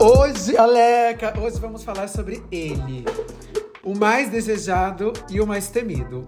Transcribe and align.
Hoje, 0.00 0.56
Aleca, 0.56 1.34
hoje 1.40 1.58
vamos 1.58 1.82
falar 1.82 2.06
sobre 2.06 2.40
ele. 2.52 3.04
O 3.82 3.98
mais 3.98 4.30
desejado 4.30 5.12
e 5.28 5.40
o 5.40 5.46
mais 5.46 5.70
temido. 5.70 6.24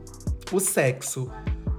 O 0.51 0.59
sexo. 0.59 1.31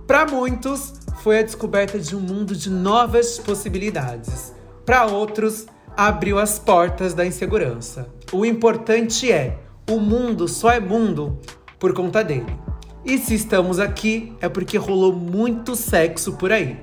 Para 0.08 0.26
muitos, 0.26 0.94
foi 1.22 1.40
a 1.40 1.44
descoberta 1.44 1.99
de 1.99 2.15
um 2.15 2.22
mundo 2.22 2.56
de 2.56 2.69
novas 2.69 3.38
possibilidades. 3.38 4.54
Para 4.85 5.06
outros, 5.06 5.65
abriu 5.97 6.40
as 6.40 6.58
portas 6.58 7.13
da 7.13 7.26
insegurança. 7.26 8.08
O 8.31 8.46
importante 8.46 9.29
é, 9.29 9.58
o 9.89 9.99
mundo 9.99 10.47
só 10.47 10.71
é 10.71 10.79
mundo 10.79 11.39
por 11.78 11.94
conta 11.94 12.23
dele. 12.23 12.58
E 13.03 13.17
se 13.17 13.35
estamos 13.35 13.79
aqui, 13.79 14.33
é 14.39 14.47
porque 14.47 14.78
rolou 14.78 15.12
muito 15.12 15.76
sexo 15.76 16.38
por 16.38 16.53
aí. 16.53 16.80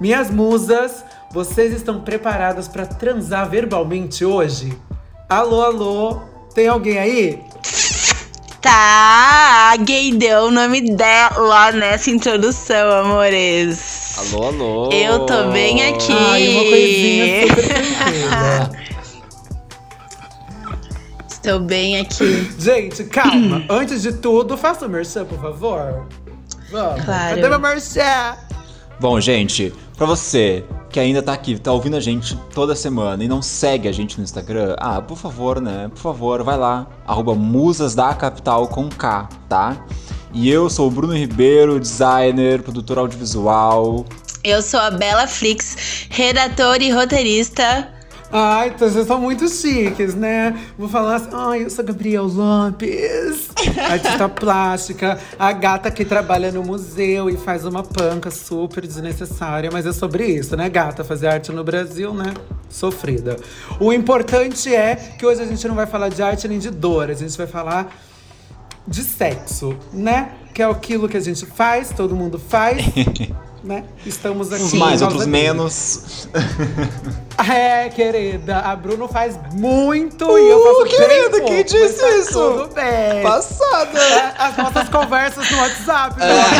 Minhas 0.00 0.30
musas, 0.30 1.04
vocês 1.34 1.72
estão 1.74 2.00
preparadas 2.00 2.68
para 2.68 2.86
transar 2.86 3.50
verbalmente 3.50 4.24
hoje? 4.24 4.78
Alô, 5.28 5.62
alô, 5.62 6.20
tem 6.54 6.68
alguém 6.68 6.96
aí? 6.96 7.42
Tá, 8.60 9.72
a 9.72 9.76
gay 9.78 10.12
deu 10.12 10.44
o 10.44 10.50
nome 10.52 10.94
dela 10.94 11.72
nessa 11.72 12.08
introdução, 12.08 12.88
amores. 13.00 14.32
Alô, 14.32 14.44
alô. 14.44 14.92
Eu 14.92 15.26
tô 15.26 15.50
bem 15.50 15.82
aqui. 15.82 16.12
Ai, 16.12 16.48
uma 16.50 16.62
coisinha 16.62 17.48
super 17.48 17.64
tranquila. 17.66 18.70
Estou 21.28 21.58
bem 21.58 21.98
aqui. 21.98 22.48
Gente, 22.60 23.02
calma. 23.04 23.64
Antes 23.68 24.02
de 24.02 24.12
tudo, 24.12 24.56
faça 24.56 24.86
o 24.86 24.88
merchan, 24.88 25.24
por 25.24 25.40
favor. 25.40 26.06
Vamos. 26.70 27.04
Claro. 27.04 27.34
Cadê 27.34 27.48
meu 27.48 27.58
merchan? 27.58 28.36
Bom, 29.00 29.20
gente, 29.20 29.74
pra 29.96 30.06
você 30.06 30.64
que 30.94 31.00
ainda 31.00 31.20
tá 31.20 31.32
aqui, 31.32 31.58
tá 31.58 31.72
ouvindo 31.72 31.96
a 31.96 32.00
gente 32.00 32.36
toda 32.54 32.72
semana 32.76 33.24
e 33.24 33.26
não 33.26 33.42
segue 33.42 33.88
a 33.88 33.92
gente 33.92 34.16
no 34.16 34.22
Instagram, 34.22 34.76
ah, 34.78 35.02
por 35.02 35.18
favor, 35.18 35.60
né? 35.60 35.90
Por 35.92 35.98
favor, 35.98 36.44
vai 36.44 36.56
lá. 36.56 36.86
Arroba 37.04 37.34
Musas 37.34 37.96
da 37.96 38.14
Capital 38.14 38.68
com 38.68 38.88
K, 38.88 39.28
tá? 39.48 39.76
E 40.32 40.48
eu 40.48 40.70
sou 40.70 40.86
o 40.86 40.90
Bruno 40.92 41.12
Ribeiro, 41.12 41.80
designer, 41.80 42.62
produtor 42.62 42.98
audiovisual. 42.98 44.06
Eu 44.44 44.62
sou 44.62 44.78
a 44.78 44.92
Bela 44.92 45.26
Flix, 45.26 46.06
redatora 46.10 46.84
e 46.84 46.92
roteirista. 46.92 47.92
Ai, 48.36 48.72
então 48.74 48.90
vocês 48.90 49.06
são 49.06 49.20
muito 49.20 49.46
chiques, 49.46 50.12
né? 50.12 50.60
Vou 50.76 50.88
falar 50.88 51.14
assim, 51.14 51.28
ai, 51.32 51.62
eu 51.62 51.70
sou 51.70 51.84
Gabriel 51.84 52.26
Lopes, 52.26 53.48
artista 53.88 54.28
plástica, 54.28 55.20
a 55.38 55.52
gata 55.52 55.88
que 55.88 56.04
trabalha 56.04 56.50
no 56.50 56.64
museu 56.64 57.30
e 57.30 57.36
faz 57.36 57.64
uma 57.64 57.84
panca 57.84 58.32
super 58.32 58.84
desnecessária, 58.84 59.70
mas 59.72 59.86
é 59.86 59.92
sobre 59.92 60.26
isso, 60.26 60.56
né, 60.56 60.68
gata? 60.68 61.04
Fazer 61.04 61.28
arte 61.28 61.52
no 61.52 61.62
Brasil, 61.62 62.12
né? 62.12 62.34
Sofrida. 62.68 63.36
O 63.78 63.92
importante 63.92 64.74
é 64.74 64.96
que 64.96 65.24
hoje 65.24 65.40
a 65.40 65.46
gente 65.46 65.68
não 65.68 65.76
vai 65.76 65.86
falar 65.86 66.08
de 66.08 66.20
arte 66.20 66.48
nem 66.48 66.58
de 66.58 66.72
dor, 66.72 67.10
a 67.10 67.14
gente 67.14 67.38
vai 67.38 67.46
falar 67.46 67.96
de 68.84 69.04
sexo, 69.04 69.76
né? 69.92 70.32
Que 70.52 70.60
é 70.60 70.64
aquilo 70.64 71.08
que 71.08 71.16
a 71.16 71.20
gente 71.20 71.46
faz, 71.46 71.90
todo 71.90 72.16
mundo 72.16 72.36
faz, 72.36 72.82
né? 73.64 73.84
Estamos 74.04 74.52
aqui. 74.52 74.62
Uns 74.62 74.74
mais, 74.74 75.02
outros 75.02 75.26
menos. 75.26 76.28
É, 77.50 77.88
querida, 77.88 78.58
a 78.60 78.76
Bruno 78.76 79.08
faz 79.08 79.36
muito 79.54 80.24
e 80.38 80.50
eu 80.50 80.62
faço 80.62 80.80
Uh, 80.82 80.84
querida, 80.84 81.06
bem 81.08 81.30
pouco, 81.30 81.46
quem 81.46 81.56
mas 81.62 81.70
disse 81.72 82.00
tá 82.00 82.10
isso? 82.18 82.32
Tudo 82.32 82.74
bem. 82.74 83.22
Passada! 83.22 83.98
É, 83.98 84.34
As 84.38 84.56
nossas 84.56 84.88
conversas 84.88 85.50
no 85.50 85.58
WhatsApp, 85.58 86.16
meu 86.18 86.26
É. 86.26 86.40
amor. 86.40 86.54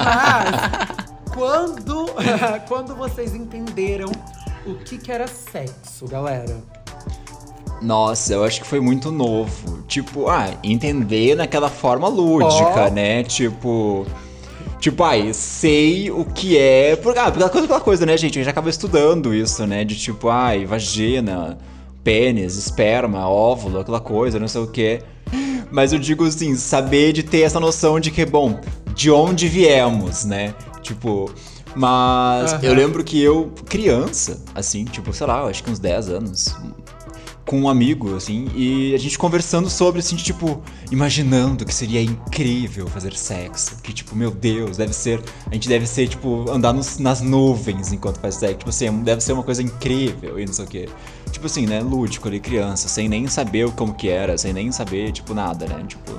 Mas, 0.00 1.34
quando, 1.34 2.06
quando 2.68 2.96
vocês 2.96 3.34
entenderam 3.34 4.10
o 4.66 4.74
que, 4.74 4.98
que 4.98 5.12
era 5.12 5.26
sexo, 5.26 6.06
galera? 6.08 6.56
Nossa, 7.80 8.34
eu 8.34 8.44
acho 8.44 8.60
que 8.60 8.66
foi 8.66 8.80
muito 8.80 9.10
novo. 9.10 9.82
Tipo, 9.88 10.28
ah, 10.28 10.50
entender 10.62 11.34
naquela 11.34 11.70
forma 11.70 12.08
lúdica, 12.08 12.86
Ó. 12.86 12.90
né? 12.90 13.22
Tipo. 13.22 14.06
Tipo, 14.80 15.04
ai, 15.04 15.32
sei 15.34 16.10
o 16.10 16.24
que 16.24 16.56
é. 16.56 16.96
Por, 16.96 17.16
ah, 17.18 17.26
aquela 17.26 17.50
coisa, 17.50 17.64
aquela 17.66 17.80
coisa, 17.80 18.06
né, 18.06 18.16
gente? 18.16 18.38
A 18.38 18.42
gente 18.42 18.50
acaba 18.50 18.70
estudando 18.70 19.34
isso, 19.34 19.66
né? 19.66 19.84
De 19.84 19.94
tipo, 19.94 20.30
ai, 20.30 20.64
vagina, 20.64 21.58
pênis, 22.02 22.56
esperma, 22.56 23.28
óvulo, 23.28 23.80
aquela 23.80 24.00
coisa, 24.00 24.40
não 24.40 24.48
sei 24.48 24.62
o 24.62 24.66
quê. 24.66 25.02
Mas 25.70 25.92
eu 25.92 25.98
digo 25.98 26.24
assim, 26.24 26.56
saber 26.56 27.12
de 27.12 27.22
ter 27.22 27.42
essa 27.42 27.60
noção 27.60 28.00
de 28.00 28.10
que, 28.10 28.24
bom, 28.24 28.58
de 28.94 29.10
onde 29.10 29.48
viemos, 29.48 30.24
né? 30.24 30.54
Tipo. 30.82 31.30
Mas 31.76 32.54
Aham. 32.54 32.64
eu 32.64 32.74
lembro 32.74 33.04
que 33.04 33.22
eu, 33.22 33.52
criança, 33.68 34.42
assim, 34.54 34.84
tipo, 34.84 35.12
sei 35.12 35.26
lá, 35.26 35.42
acho 35.44 35.62
que 35.62 35.70
uns 35.70 35.78
10 35.78 36.08
anos, 36.08 36.56
com 37.50 37.62
um 37.62 37.68
amigo, 37.68 38.14
assim, 38.14 38.46
e 38.54 38.94
a 38.94 38.98
gente 38.98 39.18
conversando 39.18 39.68
sobre, 39.68 39.98
assim, 39.98 40.14
de, 40.14 40.22
tipo, 40.22 40.62
imaginando 40.88 41.64
que 41.64 41.74
seria 41.74 42.00
incrível 42.00 42.86
fazer 42.86 43.12
sexo. 43.12 43.74
Que, 43.82 43.92
tipo, 43.92 44.14
meu 44.14 44.30
Deus, 44.30 44.76
deve 44.76 44.92
ser. 44.92 45.20
A 45.50 45.54
gente 45.54 45.68
deve 45.68 45.84
ser, 45.84 46.06
tipo, 46.06 46.48
andar 46.48 46.72
nos- 46.72 46.98
nas 46.98 47.20
nuvens 47.20 47.92
enquanto 47.92 48.20
faz 48.20 48.36
sexo. 48.36 48.58
Tipo 48.58 48.70
assim, 48.70 49.02
deve 49.02 49.20
ser 49.20 49.32
uma 49.32 49.42
coisa 49.42 49.60
incrível 49.64 50.38
e 50.38 50.46
não 50.46 50.52
sei 50.52 50.64
o 50.64 50.68
quê. 50.68 50.88
Tipo 51.32 51.46
assim, 51.46 51.66
né? 51.66 51.80
Lúdico 51.80 52.28
ali, 52.28 52.38
criança, 52.38 52.86
sem 52.86 53.08
nem 53.08 53.26
saber 53.26 53.68
como 53.72 53.94
que 53.94 54.08
era, 54.08 54.38
sem 54.38 54.52
nem 54.52 54.70
saber, 54.70 55.10
tipo, 55.10 55.34
nada, 55.34 55.66
né? 55.66 55.82
Tipo, 55.88 56.12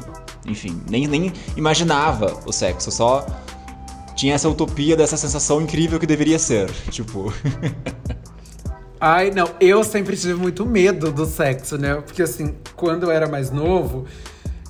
enfim, 0.45 0.81
nem, 0.89 1.07
nem 1.07 1.31
imaginava 1.55 2.41
o 2.45 2.51
sexo, 2.51 2.91
só 2.91 3.25
tinha 4.17 4.33
essa 4.35 4.49
utopia 4.49 4.97
dessa 4.97 5.15
sensação 5.15 5.61
incrível 5.61 5.97
que 5.97 6.05
deveria 6.05 6.37
ser. 6.37 6.69
Tipo. 6.89 7.31
Ai, 9.03 9.31
não, 9.31 9.49
eu 9.59 9.83
sempre 9.83 10.15
tive 10.15 10.35
muito 10.35 10.63
medo 10.63 11.11
do 11.11 11.25
sexo, 11.25 11.75
né? 11.75 11.95
Porque 11.95 12.21
assim, 12.21 12.53
quando 12.75 13.01
eu 13.01 13.11
era 13.11 13.27
mais 13.27 13.49
novo, 13.49 14.05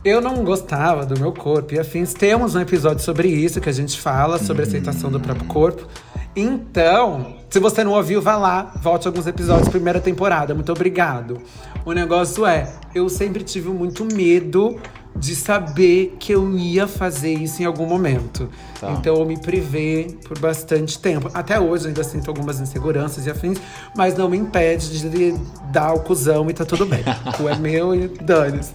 eu 0.05 0.21
não 0.21 0.45
gostava 0.45 1.05
do 1.05 1.19
meu 1.19 1.33
corpo 1.33 1.73
e 1.73 1.79
afins. 1.79 2.13
Temos 2.13 2.55
um 2.55 2.61
episódio 2.61 3.03
sobre 3.03 3.27
isso 3.27 3.59
que 3.59 3.67
a 3.67 3.73
gente 3.73 3.99
fala 3.99 4.39
sobre 4.39 4.63
aceitação 4.63 5.11
do 5.11 5.19
próprio 5.19 5.45
corpo. 5.47 5.85
Então, 6.33 7.35
se 7.49 7.59
você 7.59 7.83
não 7.83 7.91
ouviu, 7.91 8.21
vá 8.21 8.37
lá, 8.37 8.71
volte 8.81 9.05
alguns 9.05 9.27
episódios, 9.27 9.67
primeira 9.67 9.99
temporada. 9.99 10.55
Muito 10.55 10.71
obrigado. 10.71 11.41
O 11.83 11.91
negócio 11.91 12.45
é, 12.45 12.71
eu 12.95 13.09
sempre 13.09 13.43
tive 13.43 13.67
muito 13.67 14.05
medo 14.05 14.79
de 15.15 15.35
saber 15.35 16.15
que 16.19 16.33
eu 16.33 16.57
ia 16.57 16.87
fazer 16.87 17.33
isso 17.33 17.61
em 17.61 17.65
algum 17.65 17.85
momento. 17.85 18.49
Tá. 18.79 18.91
Então 18.91 19.15
eu 19.15 19.25
me 19.25 19.37
privei 19.37 20.17
por 20.27 20.39
bastante 20.39 20.97
tempo. 20.99 21.29
Até 21.33 21.59
hoje 21.59 21.87
ainda 21.87 22.03
sinto 22.03 22.29
algumas 22.29 22.59
inseguranças 22.59 23.25
e 23.25 23.29
afins, 23.29 23.59
mas 23.95 24.15
não 24.15 24.29
me 24.29 24.37
impede 24.37 24.99
de 24.99 25.35
dar 25.71 25.93
o 25.93 25.99
cuzão 25.99 26.49
e 26.49 26.53
tá 26.53 26.65
tudo 26.65 26.85
bem. 26.85 27.03
o 27.27 27.37
cu 27.37 27.49
é 27.49 27.55
meu 27.55 27.93
e 27.93 28.07
dane-se. 28.07 28.73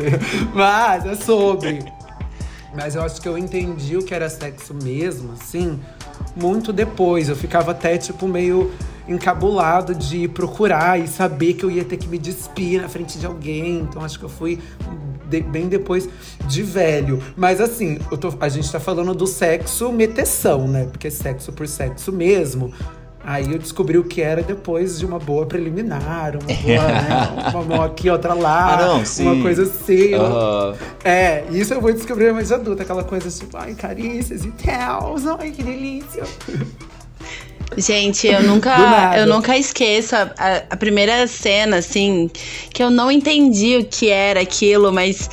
Mas 0.55 1.07
é 1.07 1.15
sobre. 1.15 1.85
Mas 2.75 2.95
eu 2.95 3.03
acho 3.03 3.21
que 3.21 3.29
eu 3.29 3.39
entendi 3.39 3.97
o 3.97 4.05
que 4.05 4.15
era 4.15 4.29
sexo 4.29 4.75
mesmo, 4.75 5.33
assim, 5.33 5.81
muito 6.37 6.75
depois. 6.75 7.31
Eu 7.31 7.35
ficava 7.35 7.71
até, 7.71 7.97
tipo, 7.97 8.29
meio 8.29 8.71
encabulado 9.09 9.95
de 9.95 10.29
procurar 10.29 11.01
e 11.01 11.07
saber 11.07 11.55
que 11.55 11.65
eu 11.65 11.71
ia 11.71 11.85
ter 11.85 11.97
que 11.97 12.07
me 12.07 12.19
despir 12.19 12.83
na 12.83 12.89
frente 12.89 13.19
de 13.19 13.25
alguém. 13.25 13.81
Então 13.81 14.05
acho 14.05 14.19
que 14.19 14.25
eu 14.25 14.29
fui 14.29 14.61
de- 15.29 15.43
bem 15.43 15.69
depois 15.69 16.09
de 16.47 16.63
velho. 16.63 17.23
Mas 17.37 17.61
assim, 17.61 17.99
tô- 18.21 18.35
a 18.41 18.49
gente 18.49 18.71
tá 18.71 18.81
falando 18.81 19.15
do 19.15 19.27
sexo 19.27 19.93
meteção, 19.93 20.67
né? 20.69 20.87
Porque 20.91 21.11
sexo 21.11 21.53
por 21.53 21.67
sexo 21.69 22.13
mesmo. 22.13 22.73
Aí 23.29 23.51
eu 23.51 23.59
descobri 23.59 23.99
o 23.99 24.05
que 24.05 24.23
era 24.23 24.41
depois 24.41 25.01
de 25.01 25.05
uma 25.05 25.19
boa 25.19 25.47
preliminar, 25.47 26.35
uma 26.37 26.55
boa, 26.63 26.87
né? 26.87 27.51
Uma 27.51 27.63
mão 27.65 27.83
aqui, 27.83 28.09
outra 28.09 28.35
lá. 28.35 28.75
Ah, 28.75 28.87
não, 28.87 29.03
Uma 29.33 29.43
coisa 29.43 29.65
assim. 29.65 30.15
Aham. 30.15 30.75
É, 31.03 31.45
isso 31.51 31.75
eu 31.75 31.81
vou 31.81 31.93
descobrir 31.93 32.33
mais 32.33 32.53
adulta, 32.53 32.85
aquela 32.85 33.03
coisa 33.03 33.29
tipo, 33.29 33.57
ai, 33.57 33.75
carícias 33.75 34.45
e 34.45 34.53
tal, 34.53 35.17
ai, 35.41 35.51
que 35.51 35.61
delícia. 35.65 36.23
Gente, 37.77 38.27
eu 38.27 38.43
nunca, 38.43 39.13
eu 39.17 39.27
nunca 39.27 39.57
esqueço 39.57 40.15
a, 40.17 40.31
a- 40.39 40.63
a 40.71 40.77
primeira 40.77 41.27
cena, 41.27 41.77
assim, 41.79 42.31
que 42.73 42.83
eu 42.83 42.91
não 42.91 43.11
entendi 43.11 43.77
o 43.77 43.85
que 43.85 44.09
era 44.09 44.41
aquilo, 44.41 44.93
mas 44.93 45.29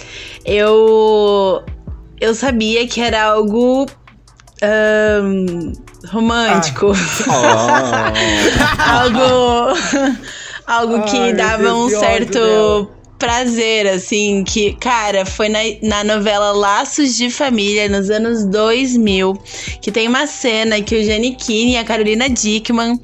eu 0.45 1.63
eu 2.19 2.33
sabia 2.35 2.87
que 2.87 2.99
era 3.01 3.23
algo 3.23 3.85
ahn, 4.61 5.73
romântico, 6.09 6.91
Ah. 7.29 8.11
algo 9.01 9.77
algo 10.67 11.03
que 11.03 11.17
Ai, 11.17 11.33
dava 11.33 11.73
um 11.73 11.89
certo 11.89 12.33
dela. 12.39 12.89
Prazer, 13.23 13.87
assim, 13.87 14.43
que, 14.43 14.73
cara, 14.73 15.25
foi 15.25 15.47
na, 15.47 15.59
na 15.81 16.03
novela 16.03 16.51
Laços 16.51 17.15
de 17.15 17.29
Família, 17.29 17.87
nos 17.87 18.09
anos 18.09 18.43
2000, 18.45 19.41
que 19.81 19.91
tem 19.91 20.09
uma 20.09 20.27
cena 20.27 20.81
que 20.81 20.93
o 20.93 21.01
Giannichini 21.01 21.73
e 21.73 21.77
a 21.77 21.85
Carolina 21.85 22.27
Dickman 22.29 22.99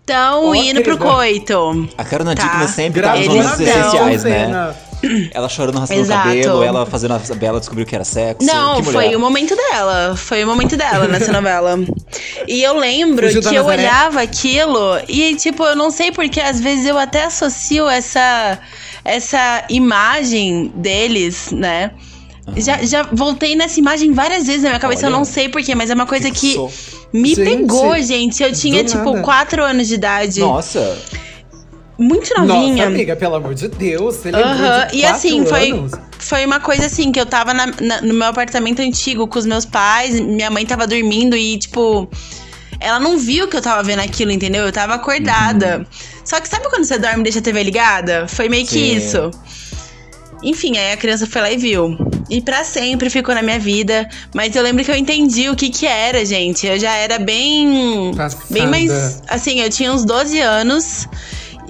estão 0.00 0.54
indo 0.54 0.82
pro 0.82 0.98
querida. 0.98 1.14
coito. 1.14 1.88
A 1.96 2.04
Carolina 2.04 2.34
Tá. 2.34 2.42
Dickman 2.42 2.68
sempre 2.68 3.00
tá 3.00 3.16
nos 3.16 3.26
momentos 3.26 3.60
essenciais, 3.60 4.24
né? 4.24 4.74
Ela 5.32 5.48
chorando, 5.48 5.78
raspando 5.78 6.02
o 6.02 6.08
cabelo, 6.08 6.62
ela 6.62 6.84
fazendo 6.84 7.14
a 7.14 7.18
Bela 7.36 7.60
descobriu 7.60 7.86
que 7.86 7.94
era 7.94 8.04
sexo. 8.04 8.44
Não, 8.44 8.82
foi 8.82 9.14
o 9.14 9.20
momento 9.20 9.54
dela. 9.54 10.16
Foi 10.16 10.42
o 10.42 10.46
momento 10.46 10.76
dela 10.76 11.06
nessa 11.06 11.30
novela. 11.32 11.78
E 12.48 12.62
eu 12.62 12.76
lembro 12.76 13.28
que 13.40 13.54
eu 13.54 13.64
olhava 13.64 14.20
aquilo 14.20 14.98
e, 15.08 15.36
tipo, 15.36 15.64
eu 15.64 15.76
não 15.76 15.90
sei 15.90 16.10
porque 16.10 16.40
às 16.40 16.60
vezes 16.60 16.84
eu 16.84 16.98
até 16.98 17.24
associo 17.24 17.88
essa, 17.88 18.58
essa 19.08 19.64
imagem 19.68 20.72
deles, 20.74 21.50
né? 21.52 21.90
Já, 22.56 22.82
já 22.82 23.02
voltei 23.12 23.54
nessa 23.54 23.78
imagem 23.78 24.12
várias 24.12 24.46
vezes 24.46 24.62
na 24.62 24.70
minha 24.70 24.80
cabeça, 24.80 25.02
eu 25.04 25.08
Olha. 25.08 25.18
não 25.18 25.24
sei 25.24 25.48
porquê, 25.50 25.74
mas 25.74 25.90
é 25.90 25.94
uma 25.94 26.06
coisa 26.06 26.30
que 26.30 26.48
Fixou. 26.48 26.72
me 27.12 27.34
Gente, 27.34 27.44
pegou, 27.44 28.00
gente. 28.00 28.42
Eu 28.42 28.52
tinha, 28.52 28.82
tipo, 28.84 29.10
nada. 29.12 29.22
4 29.22 29.62
anos 29.62 29.86
de 29.88 29.94
idade. 29.94 30.40
Nossa, 30.40 30.96
Muito 31.98 32.30
Nossa, 32.30 32.44
novinha. 32.46 32.86
amiga, 32.86 33.16
pelo 33.16 33.34
amor 33.34 33.54
de 33.54 33.66
Deus. 33.68 34.14
Você 34.16 34.30
Aham, 34.30 34.86
de 34.86 34.96
E 34.96 35.00
quatro 35.00 35.16
assim, 35.16 35.44
foi, 35.44 35.72
anos? 35.72 35.92
foi 36.20 36.46
uma 36.46 36.60
coisa 36.60 36.86
assim, 36.86 37.10
que 37.10 37.18
eu 37.20 37.26
tava 37.26 37.52
na- 37.52 37.66
na- 37.80 38.00
no 38.02 38.14
meu 38.14 38.28
apartamento 38.28 38.80
antigo 38.80 39.26
com 39.26 39.36
os 39.38 39.44
meus 39.44 39.64
pais, 39.64 40.18
minha 40.20 40.48
mãe 40.48 40.64
tava 40.64 40.86
dormindo 40.86 41.36
e, 41.36 41.58
tipo, 41.58 42.08
ela 42.78 43.00
não 43.00 43.18
viu 43.18 43.48
que 43.48 43.56
eu 43.56 43.60
tava 43.60 43.82
vendo 43.82 43.98
aquilo, 43.98 44.30
entendeu? 44.30 44.64
Eu 44.64 44.70
tava 44.72 44.94
acordada. 44.94 45.84
Só 46.28 46.38
que 46.42 46.46
sabe 46.46 46.68
quando 46.68 46.84
você 46.84 46.98
dorme 46.98 47.20
e 47.20 47.22
deixa 47.22 47.38
a 47.38 47.42
TV 47.42 47.62
ligada? 47.62 48.28
Foi 48.28 48.50
meio 48.50 48.66
que 48.66 48.72
Sim. 48.72 48.96
isso. 48.96 49.30
Enfim, 50.42 50.76
aí 50.76 50.92
a 50.92 50.96
criança 50.98 51.26
foi 51.26 51.40
lá 51.40 51.50
e 51.50 51.56
viu. 51.56 51.96
E 52.28 52.42
pra 52.42 52.64
sempre 52.64 53.08
ficou 53.08 53.34
na 53.34 53.40
minha 53.40 53.58
vida. 53.58 54.06
Mas 54.34 54.54
eu 54.54 54.62
lembro 54.62 54.84
que 54.84 54.90
eu 54.90 54.94
entendi 54.94 55.48
o 55.48 55.56
que 55.56 55.70
que 55.70 55.86
era, 55.86 56.22
gente. 56.26 56.66
Eu 56.66 56.78
já 56.78 56.92
era 56.92 57.18
bem. 57.18 58.12
Passada. 58.14 58.44
Bem 58.50 58.66
mais. 58.66 59.22
Assim, 59.26 59.60
eu 59.60 59.70
tinha 59.70 59.90
uns 59.90 60.04
12 60.04 60.38
anos. 60.38 61.08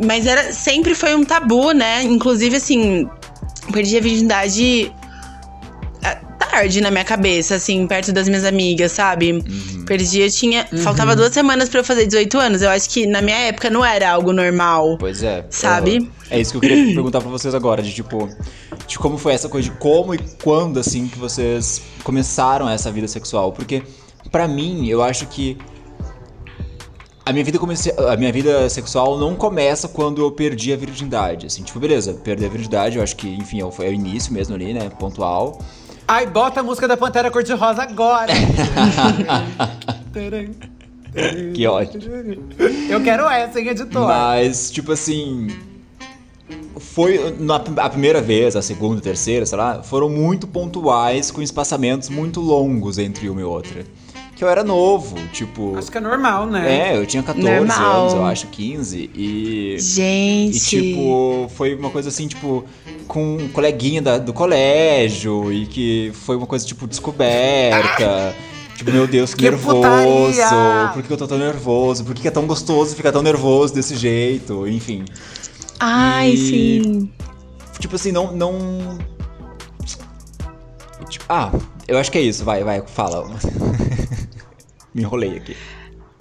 Mas 0.05 0.27
era, 0.27 0.53
sempre 0.53 0.93
foi 0.93 1.15
um 1.15 1.25
tabu, 1.25 1.71
né? 1.71 2.03
Inclusive, 2.03 2.57
assim, 2.57 3.09
perdi 3.73 3.97
a 3.97 4.01
virgindade 4.01 4.93
tarde 6.59 6.81
na 6.81 6.91
minha 6.91 7.05
cabeça, 7.05 7.55
assim, 7.55 7.87
perto 7.87 8.13
das 8.13 8.29
minhas 8.29 8.45
amigas, 8.45 8.93
sabe? 8.93 9.43
Perdi, 9.87 10.21
eu 10.21 10.31
tinha. 10.31 10.67
Faltava 10.83 11.15
duas 11.15 11.33
semanas 11.33 11.69
pra 11.69 11.81
eu 11.81 11.85
fazer 11.85 12.07
18 12.07 12.39
anos. 12.39 12.63
Eu 12.63 12.71
acho 12.71 12.91
que 12.91 13.07
na 13.07 13.23
minha 13.23 13.37
época 13.39 13.71
não 13.71 13.85
era 13.85 14.11
algo 14.11 14.33
normal. 14.33 14.97
pois 14.99 15.23
é. 15.23 15.47
Sabe? 15.51 15.99
Aham. 15.99 16.09
É 16.31 16.41
isso 16.41 16.51
que 16.53 16.57
eu 16.59 16.61
queria 16.61 16.77
perguntar 16.95 17.21
pra 17.21 17.31
vocês 17.31 17.55
agora, 17.55 17.81
de 17.83 17.93
tipo, 17.93 18.29
de 18.87 18.99
como 18.99 19.17
foi 19.17 19.33
essa 19.33 19.49
coisa 19.49 19.71
de 19.71 19.77
como 19.77 20.15
e 20.15 20.19
quando 20.43 20.79
assim 20.81 21.07
que 21.09 21.19
vocês 21.19 21.81
começaram 22.03 22.69
essa 22.69 22.91
vida 22.91 23.07
sexual, 23.09 23.53
porque 23.53 23.83
pra 24.31 24.47
mim, 24.49 24.87
eu 24.89 25.03
acho 25.03 25.27
que 25.27 25.57
a 27.25 27.33
minha 27.33 27.45
vida 27.45 27.59
comece... 27.59 27.93
a 27.97 28.17
minha 28.17 28.33
vida 28.33 28.69
sexual 28.71 29.19
não 29.19 29.35
começa 29.35 29.87
quando 29.89 30.23
eu 30.23 30.31
perdi 30.31 30.73
a 30.73 30.77
virgindade, 30.77 31.47
assim, 31.47 31.63
tipo, 31.63 31.79
beleza, 31.79 32.15
perder 32.15 32.47
a 32.47 32.49
virgindade, 32.49 32.97
eu 32.97 33.03
acho 33.03 33.17
que, 33.17 33.29
enfim, 33.29 33.61
é 33.61 33.65
o- 33.65 33.73
é 33.81 33.89
o 33.89 33.93
início 33.93 34.33
mesmo 34.33 34.55
ali, 34.55 34.73
né, 34.73 34.89
pontual. 34.99 35.59
Ai, 36.11 36.25
bota 36.27 36.61
a 36.61 36.63
música 36.63 36.89
da 36.89 36.97
Pantera 36.97 37.31
Cor-de-Rosa 37.31 37.83
agora. 37.83 38.33
Que 41.55 41.67
ótimo. 41.67 42.03
Eu 42.89 43.03
quero 43.03 43.29
essa, 43.29 43.59
hein, 43.59 43.69
editor? 43.69 44.07
Mas, 44.07 44.71
tipo 44.71 44.93
assim. 44.93 45.49
Foi. 46.77 47.35
Na, 47.39 47.57
a 47.57 47.91
primeira 47.91 48.21
vez, 48.21 48.55
a 48.55 48.63
segunda, 48.63 49.01
a 49.01 49.03
terceira, 49.03 49.45
sei 49.45 49.59
lá, 49.59 49.83
foram 49.83 50.09
muito 50.09 50.47
pontuais, 50.47 51.31
com 51.31 51.43
espaçamentos 51.43 52.09
muito 52.09 52.41
longos 52.41 52.99
entre 52.99 53.29
uma 53.29 53.41
e 53.41 53.45
outra. 53.45 53.85
Que 54.39 54.45
eu 54.45 54.49
era 54.49 54.63
novo, 54.63 55.17
tipo. 55.33 55.77
Acho 55.77 55.91
que 55.91 55.99
é 55.99 56.01
normal, 56.01 56.47
né? 56.47 56.93
É, 56.93 56.97
eu 56.97 57.05
tinha 57.05 57.25
14 57.25 57.45
Normal. 57.57 58.01
anos, 58.03 58.13
eu 58.15 58.25
acho, 58.25 58.47
15. 58.47 59.11
E. 59.13 59.77
Gente. 59.81 60.57
E, 60.57 60.61
tipo, 60.61 61.51
foi 61.57 61.75
uma 61.75 61.91
coisa 61.91 62.09
assim, 62.09 62.29
tipo, 62.29 62.65
com 63.09 63.37
um 63.37 63.49
coleguinha 63.49 64.01
da- 64.01 64.17
do 64.19 64.33
colégio, 64.33 65.53
e 65.53 65.67
que 65.67 66.13
foi 66.15 66.37
uma 66.37 66.47
coisa, 66.47 66.65
tipo, 66.65 66.87
descoberta. 66.87 68.33
Tipo, 68.77 68.93
meu 68.93 69.09
Deus, 69.09 69.35
que, 69.35 69.39
Que 69.43 69.51
nervoso. 69.51 69.75
putaria! 69.79 70.91
Por 70.95 71.03
que 71.03 71.13
eu 71.13 71.17
tô 71.17 71.27
tão 71.27 71.37
nervoso? 71.37 72.05
Por 72.05 72.15
que 72.15 72.29
é 72.29 72.31
tão 72.31 72.47
gostoso 72.47 72.95
ficar 72.95 73.11
tão 73.11 73.23
nervoso 73.23 73.75
desse 73.75 73.97
jeito? 73.97 74.69
Enfim. 74.69 75.05
Ai, 75.81 76.31
E- 76.31 76.37
sim. 76.37 77.11
Tipo 77.81 77.97
assim, 77.97 78.13
não. 78.13 78.33
não... 78.33 78.99
Tipo, 81.09 81.25
ah, 81.29 81.51
eu 81.89 81.99
acho 81.99 82.13
que 82.13 82.19
é 82.19 82.21
isso. 82.23 82.45
Vai, 82.45 82.63
vai, 82.63 82.81
fala. 82.87 83.29
Me 84.95 85.03
enrolei 85.03 85.37
aqui. 85.37 85.57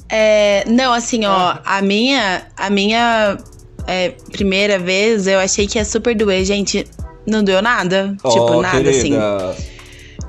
É, 0.10 0.64
não, 0.68 0.94
assim, 0.94 1.26
ó, 1.26 1.58
a 1.66 1.82
minha, 1.82 2.48
a 2.56 2.70
minha 2.70 3.38
é, 3.86 4.10
primeira 4.32 4.80
vez 4.80 5.28
eu 5.28 5.40
achei 5.40 5.68
que 5.68 5.78
ia 5.78 5.86
super 5.86 6.16
doer, 6.16 6.46
gente. 6.46 6.86
Não 7.26 7.44
doeu 7.44 7.62
nada. 7.62 8.16
tipo, 8.16 8.40
Ó, 8.40 8.62
nada, 8.62 8.90
assim. 8.90 9.10
querida. 9.12 9.56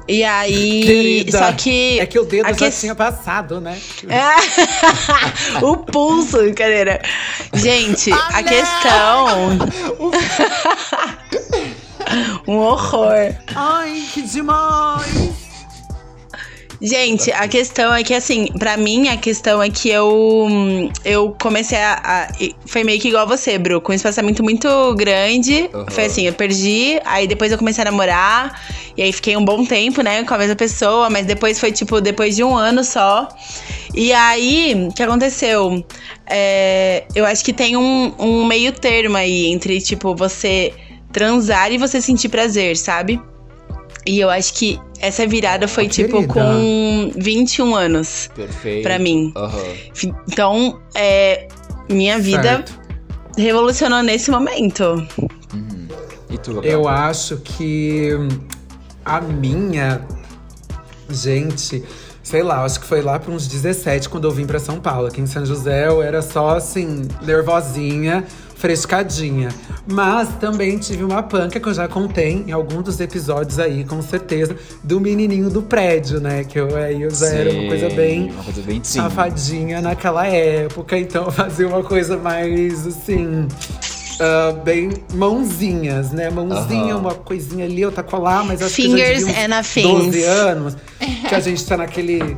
E 0.08 0.24
aí. 0.24 0.82
Querida, 0.84 1.38
só 1.38 1.52
que. 1.52 2.00
É 2.00 2.06
que 2.06 2.18
o 2.18 2.24
dedo 2.24 2.46
a 2.46 2.52
já 2.52 2.70
que- 2.70 2.76
tinha 2.76 2.94
passado, 2.94 3.60
né? 3.60 3.78
É. 4.08 5.60
o 5.64 5.76
pulso, 5.76 6.38
brincadeira. 6.38 7.00
Gente, 7.54 8.10
Ah, 8.12 8.28
a 8.38 8.42
não! 8.42 8.48
questão. 8.48 9.58
um 12.48 12.56
horror. 12.56 13.34
Ai, 13.54 14.02
que 14.12 14.22
demais! 14.22 15.37
Gente, 16.80 17.32
a 17.32 17.48
questão 17.48 17.92
é 17.92 18.04
que, 18.04 18.14
assim, 18.14 18.46
pra 18.56 18.76
mim, 18.76 19.08
a 19.08 19.16
questão 19.16 19.60
é 19.60 19.68
que 19.68 19.88
eu. 19.90 20.46
Eu 21.04 21.34
comecei 21.40 21.76
a. 21.78 22.00
a- 22.04 22.28
foi 22.66 22.84
meio 22.84 23.00
que 23.00 23.08
igual 23.08 23.26
você, 23.26 23.58
Bru, 23.58 23.80
com 23.80 23.90
um 23.90 23.94
espaçamento 23.96 24.44
muito 24.44 24.94
grande. 24.94 25.68
Aham. 25.74 25.86
Foi 25.90 26.04
assim, 26.04 26.22
eu 26.26 26.32
perdi, 26.32 27.00
aí 27.04 27.26
depois 27.26 27.50
eu 27.50 27.58
comecei 27.58 27.82
a 27.82 27.84
namorar, 27.86 28.62
e 28.96 29.02
aí 29.02 29.12
fiquei 29.12 29.36
um 29.36 29.44
bom 29.44 29.64
tempo, 29.64 30.02
né, 30.02 30.22
com 30.22 30.34
a 30.34 30.38
mesma 30.38 30.54
pessoa, 30.54 31.10
mas 31.10 31.26
depois 31.26 31.58
foi, 31.58 31.72
tipo, 31.72 32.00
depois 32.00 32.36
de 32.36 32.44
um 32.44 32.54
ano 32.56 32.84
só. 32.84 33.26
E 33.92 34.12
aí, 34.12 34.86
o 34.88 34.94
que 34.94 35.02
aconteceu? 35.02 35.84
É, 36.30 37.04
eu 37.12 37.26
acho 37.26 37.44
que 37.44 37.52
tem 37.52 37.76
um, 37.76 38.14
um 38.18 38.44
meio 38.46 38.70
termo 38.72 39.16
aí 39.16 39.46
entre, 39.46 39.80
tipo, 39.80 40.14
você 40.14 40.72
transar 41.12 41.72
e 41.72 41.78
você 41.78 42.00
sentir 42.00 42.28
prazer, 42.28 42.76
sabe? 42.76 43.20
E 44.06 44.20
eu 44.20 44.30
acho 44.30 44.54
que 44.54 44.78
essa 45.00 45.26
virada 45.26 45.66
foi, 45.68 45.86
Ah, 45.86 45.88
tipo, 45.88 46.12
querida. 46.16 46.32
com 46.34 47.12
21 47.16 47.74
anos 47.74 48.28
Perfeito. 48.34 48.82
pra 48.82 48.98
mim. 48.98 49.32
Aham. 49.36 49.62
Então, 50.30 50.80
é, 50.94 51.48
minha 51.90 52.18
vida 52.18 52.42
Certo. 52.42 52.80
revolucionou 53.36 54.02
nesse 54.02 54.30
momento. 54.30 54.84
Uhum. 55.54 55.88
E 56.30 56.38
tu, 56.38 56.54
Gabriel? 56.54 56.80
Eu 56.82 56.88
acho 56.88 57.36
que 57.38 58.10
a 59.04 59.20
minha. 59.20 60.02
Gente, 61.10 61.82
sei 62.22 62.42
lá, 62.42 62.62
acho 62.64 62.80
que 62.80 62.86
foi 62.86 63.00
lá 63.00 63.18
para 63.18 63.32
uns 63.32 63.46
17 63.48 64.08
quando 64.10 64.24
eu 64.28 64.30
vim 64.30 64.46
para 64.46 64.58
São 64.58 64.78
Paulo. 64.78 65.06
Aqui 65.06 65.20
em 65.22 65.26
São 65.26 65.44
José 65.46 65.88
eu 65.88 66.02
era 66.02 66.20
só 66.20 66.50
assim, 66.56 67.08
nervosinha, 67.22 68.24
frescadinha. 68.56 69.48
Mas 69.90 70.28
também 70.38 70.76
tive 70.78 71.02
uma 71.02 71.22
panca 71.22 71.58
que 71.58 71.66
eu 71.66 71.72
já 71.72 71.88
contei 71.88 72.44
em 72.46 72.52
algum 72.52 72.82
dos 72.82 73.00
episódios 73.00 73.58
aí, 73.58 73.84
com 73.84 74.02
certeza, 74.02 74.54
do 74.84 75.00
menininho 75.00 75.48
do 75.48 75.62
prédio, 75.62 76.20
né? 76.20 76.44
Que 76.44 76.60
eu 76.60 76.76
aí 76.76 77.00
eu 77.00 77.10
já 77.10 77.26
era 77.28 77.50
uma 77.50 77.68
coisa 77.68 77.88
Sim, 77.88 77.96
bem 77.96 78.30
Uma 78.30 78.44
coisa 78.44 78.62
bem 78.62 78.80
sim. 78.84 79.00
safadinha 79.00 79.80
naquela 79.80 80.26
época, 80.26 80.98
então 80.98 81.24
eu 81.24 81.32
fazia 81.32 81.66
uma 81.66 81.82
coisa 81.82 82.18
mais 82.18 82.86
assim. 82.86 83.48
ah, 84.20 84.52
bem 84.62 84.90
mãozinhas, 85.14 86.12
né? 86.12 86.28
Mãozinha, 86.28 86.92
Aham. 86.94 87.00
uma 87.00 87.14
coisinha 87.14 87.64
ali, 87.64 87.82
outra 87.86 88.02
colar, 88.02 88.44
mas 88.44 88.60
acho 88.60 88.74
Fingers 88.74 89.24
que 89.24 89.32
já 89.32 89.58
uns 89.58 89.72
things. 89.72 90.04
12 90.04 90.22
anos, 90.24 90.76
que 91.28 91.34
a 91.34 91.40
gente 91.40 91.64
tá 91.64 91.78
naquele. 91.78 92.36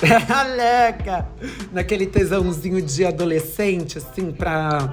Aleca! 0.30 1.26
Naquele 1.72 2.06
tesãozinho 2.06 2.80
de 2.80 3.04
adolescente, 3.04 3.98
assim, 3.98 4.32
pra 4.32 4.90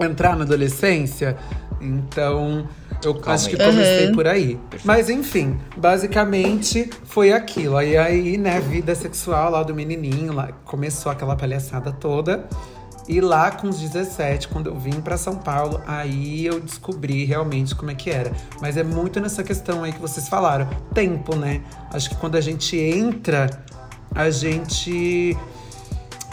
entrar 0.00 0.36
na 0.36 0.44
adolescência. 0.44 1.36
Então, 1.80 2.68
eu 3.04 3.14
Calma 3.14 3.34
acho 3.34 3.48
que 3.48 3.60
aí. 3.60 3.68
comecei 3.70 4.06
Uhum. 4.08 4.14
por 4.14 4.26
aí. 4.26 4.58
Mas 4.84 5.10
enfim, 5.10 5.58
basicamente 5.76 6.88
foi 7.04 7.32
aquilo. 7.32 7.76
Aí 7.76 7.96
aí, 7.96 8.38
né, 8.38 8.60
vida 8.60 8.94
sexual 8.94 9.50
lá 9.50 9.62
do 9.62 9.74
menininho, 9.74 10.32
lá 10.32 10.50
começou 10.64 11.10
aquela 11.10 11.34
palhaçada 11.36 11.90
toda. 11.92 12.46
E 13.08 13.20
lá 13.20 13.50
com 13.50 13.68
os 13.68 13.80
17, 13.80 14.46
quando 14.46 14.68
eu 14.68 14.78
vim 14.78 15.00
pra 15.00 15.16
São 15.16 15.34
Paulo, 15.34 15.80
aí 15.88 16.46
eu 16.46 16.60
descobri 16.60 17.24
realmente 17.24 17.74
como 17.74 17.90
é 17.90 17.96
que 17.96 18.08
era. 18.08 18.30
Mas 18.60 18.76
é 18.76 18.84
muito 18.84 19.18
nessa 19.18 19.42
questão 19.42 19.82
aí 19.82 19.92
que 19.92 20.00
vocês 20.00 20.28
falaram, 20.28 20.68
tempo, 20.94 21.34
né? 21.34 21.62
Acho 21.92 22.10
que 22.10 22.14
quando 22.14 22.36
a 22.36 22.40
gente 22.40 22.76
entra, 22.78 23.50
a 24.14 24.30
gente 24.30 25.36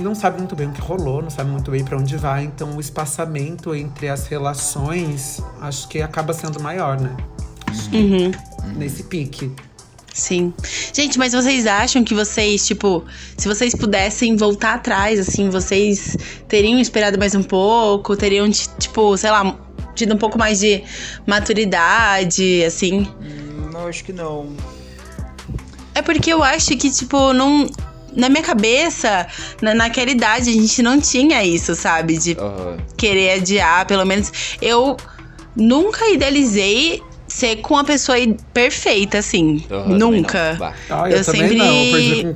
não 0.04 0.16
sabe 0.16 0.38
muito 0.40 0.56
bem 0.56 0.68
o 0.68 0.72
que 0.72 0.82
rolou, 0.82 1.22
não 1.22 1.30
sabe 1.30 1.50
muito 1.50 1.70
bem 1.72 1.84
pra 1.84 1.98
onde 1.98 2.16
vai, 2.18 2.44
então 2.44 2.76
o 2.76 2.80
espaçamento 2.80 3.74
entre 3.76 4.10
as 4.10 4.28
relações 4.28 5.42
acho 5.62 5.88
que 5.88 6.02
acaba 6.02 6.34
sendo 6.34 6.62
maior, 6.62 7.00
né? 7.00 7.16
Uhum. 7.94 8.32
Nesse 8.76 9.04
pique. 9.04 9.52
Sim. 10.14 10.54
Gente, 10.94 11.18
mas 11.18 11.34
vocês 11.34 11.66
acham 11.68 12.04
que 12.04 12.14
vocês, 12.14 12.66
tipo, 12.66 13.06
se 13.38 13.48
vocês 13.48 13.74
pudessem 13.76 14.36
voltar 14.36 14.74
atrás, 14.74 15.20
assim, 15.20 15.50
vocês 15.50 16.18
teriam 16.48 16.80
esperado 16.80 17.18
mais 17.18 17.36
um 17.36 17.44
pouco? 17.44 18.18
Teriam, 18.18 18.50
ti- 18.50 18.68
tipo, 18.80 19.16
sei 19.16 19.32
lá, 19.32 19.56
tido 19.96 20.16
um 20.16 20.18
pouco 20.18 20.38
mais 20.38 20.60
de 20.60 20.84
maturidade, 21.26 22.64
assim? 22.66 23.08
Hum, 23.22 23.70
não, 23.72 23.88
acho 23.88 24.04
que 24.04 24.12
não. 24.12 24.50
É 25.96 26.02
porque 26.02 26.32
eu 26.34 26.44
acho 26.44 26.76
que, 26.78 26.90
tipo, 26.92 27.32
não. 27.34 27.68
Na 28.16 28.30
minha 28.30 28.44
cabeça, 28.44 29.28
na, 29.62 29.74
naquela 29.74 30.10
idade, 30.12 30.50
a 30.50 30.54
gente 30.54 30.82
não 30.82 31.00
tinha 31.00 31.44
isso, 31.44 31.76
sabe? 31.76 32.18
De 32.18 32.38
Aham. 32.40 32.78
querer 32.98 33.40
adiar, 33.40 33.86
pelo 33.86 34.06
menos. 34.06 34.32
Eu 34.62 34.98
nunca 35.56 36.08
idealizei 36.10 37.02
ser 37.28 37.58
com 37.58 37.76
uma 37.76 37.84
pessoa 37.84 38.18
perfeita, 38.54 39.20
assim. 39.20 39.60
Também 39.60 39.98
nunca. 39.98 40.58
Ah, 40.90 41.10
Eu, 41.10 41.24
também 41.24 41.42
sempre 41.50 41.56
não, 41.56 41.86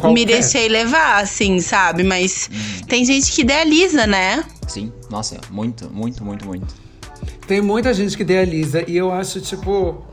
eu 0.03 0.13
me 0.13 0.25
deixei 0.25 0.67
levar, 0.67 1.21
assim, 1.21 1.59
sabe? 1.59 2.03
Mas 2.03 2.49
Hum. 2.53 2.85
tem 2.87 3.03
gente 3.03 3.31
que 3.31 3.41
idealiza, 3.41 4.05
né? 4.05 4.43
Sim, 4.67 4.91
nossa, 5.09 5.37
muito, 5.49 5.89
muito, 5.91 6.23
muito, 6.23 6.45
muito. 6.45 6.67
Tem 7.47 7.59
muita 7.61 7.93
gente 7.93 8.15
que 8.15 8.21
idealiza 8.23 8.83
e 8.87 8.95
eu 8.95 9.11
acho, 9.11 9.41
tipo. 9.41 10.05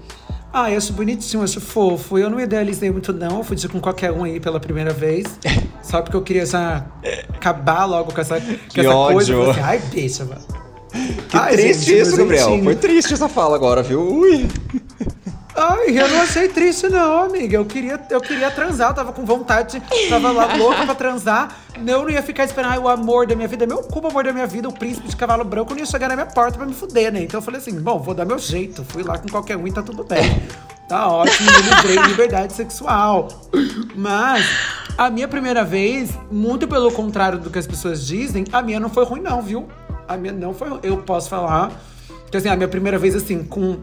Ah, 0.52 0.70
eu 0.70 0.78
acho 0.78 0.92
bonitinho, 0.92 1.42
acho 1.42 1.60
fofo. 1.60 2.18
Eu 2.18 2.28
não 2.28 2.40
idealizei 2.40 2.90
muito, 2.90 3.12
não. 3.12 3.38
Eu 3.38 3.44
fui 3.44 3.56
com 3.68 3.80
qualquer 3.80 4.10
um 4.10 4.24
aí 4.24 4.40
pela 4.40 4.58
primeira 4.58 4.92
vez. 4.92 5.26
só 5.82 6.02
porque 6.02 6.16
eu 6.16 6.22
queria 6.22 6.44
já 6.44 6.84
acabar 7.32 7.84
logo 7.84 8.12
com 8.12 8.20
essa, 8.20 8.40
com 8.40 8.46
Que 8.68 8.80
essa 8.80 8.90
coisa. 8.90 9.36
ódio. 9.36 9.36
Falei 9.36 9.50
assim, 9.50 9.60
Ai, 9.60 9.78
bicha, 9.78 10.24
mano. 10.24 10.40
Que 11.28 11.36
Ai, 11.36 11.52
triste 11.56 11.84
gente, 11.84 12.00
isso, 12.00 12.16
Gabriel. 12.16 12.64
Foi 12.64 12.74
triste 12.74 13.14
essa 13.14 13.28
fala 13.28 13.54
agora, 13.54 13.80
viu? 13.82 14.00
Ui. 14.02 14.48
Ai, 15.54 15.98
eu 15.98 16.08
não 16.08 16.22
achei 16.22 16.48
triste, 16.48 16.88
não, 16.88 17.24
amiga. 17.24 17.56
Eu 17.56 17.64
queria, 17.64 18.00
eu 18.08 18.20
queria 18.20 18.50
transar, 18.50 18.90
eu 18.90 18.94
tava 18.94 19.12
com 19.12 19.24
vontade, 19.24 19.82
tava 20.08 20.30
lá 20.30 20.54
louca 20.56 20.84
pra 20.84 20.94
transar. 20.94 21.56
Eu 21.76 22.02
não 22.02 22.10
ia 22.10 22.22
ficar 22.22 22.44
esperando 22.44 22.72
ai, 22.72 22.78
o 22.78 22.88
amor 22.88 23.26
da 23.26 23.34
minha 23.34 23.48
vida. 23.48 23.66
Meu 23.66 23.78
cu, 23.82 24.00
o 24.00 24.06
amor 24.06 24.24
da 24.24 24.32
minha 24.32 24.46
vida, 24.46 24.68
o 24.68 24.72
príncipe 24.72 25.08
de 25.08 25.16
cavalo 25.16 25.44
branco, 25.44 25.72
não 25.72 25.80
ia 25.80 25.86
chegar 25.86 26.08
na 26.08 26.14
minha 26.14 26.26
porta 26.26 26.56
pra 26.56 26.66
me 26.66 26.72
fuder, 26.72 27.12
né? 27.12 27.22
Então 27.22 27.38
eu 27.38 27.42
falei 27.42 27.60
assim: 27.60 27.78
bom, 27.80 27.98
vou 27.98 28.14
dar 28.14 28.24
meu 28.24 28.38
jeito. 28.38 28.84
Fui 28.84 29.02
lá 29.02 29.18
com 29.18 29.28
qualquer 29.28 29.56
um 29.56 29.66
e 29.66 29.72
tá 29.72 29.82
tudo 29.82 30.04
bem. 30.04 30.42
Tá 30.88 31.06
ótimo, 31.06 31.48
me 31.52 31.62
livrei 31.62 32.02
de 32.02 32.08
liberdade 32.08 32.52
sexual. 32.52 33.28
Mas 33.94 34.44
a 34.98 35.08
minha 35.08 35.28
primeira 35.28 35.64
vez, 35.64 36.10
muito 36.30 36.66
pelo 36.66 36.90
contrário 36.90 37.38
do 37.38 37.48
que 37.48 37.58
as 37.58 37.66
pessoas 37.66 38.04
dizem, 38.04 38.44
a 38.52 38.60
minha 38.60 38.80
não 38.80 38.90
foi 38.90 39.04
ruim, 39.04 39.20
não, 39.20 39.40
viu? 39.40 39.68
A 40.08 40.16
minha 40.16 40.32
não 40.32 40.52
foi 40.52 40.68
ruim. 40.68 40.80
Eu 40.82 40.98
posso 40.98 41.28
falar 41.28 41.70
que 42.30 42.36
assim, 42.36 42.48
a 42.48 42.56
minha 42.56 42.68
primeira 42.68 42.98
vez, 42.98 43.14
assim, 43.14 43.42
com 43.42 43.78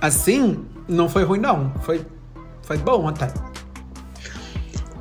Assim, 0.00 0.64
não 0.88 1.08
foi 1.08 1.24
ruim, 1.24 1.40
não. 1.40 1.72
Foi, 1.82 2.04
foi 2.62 2.76
bom 2.76 3.08
até. 3.08 3.32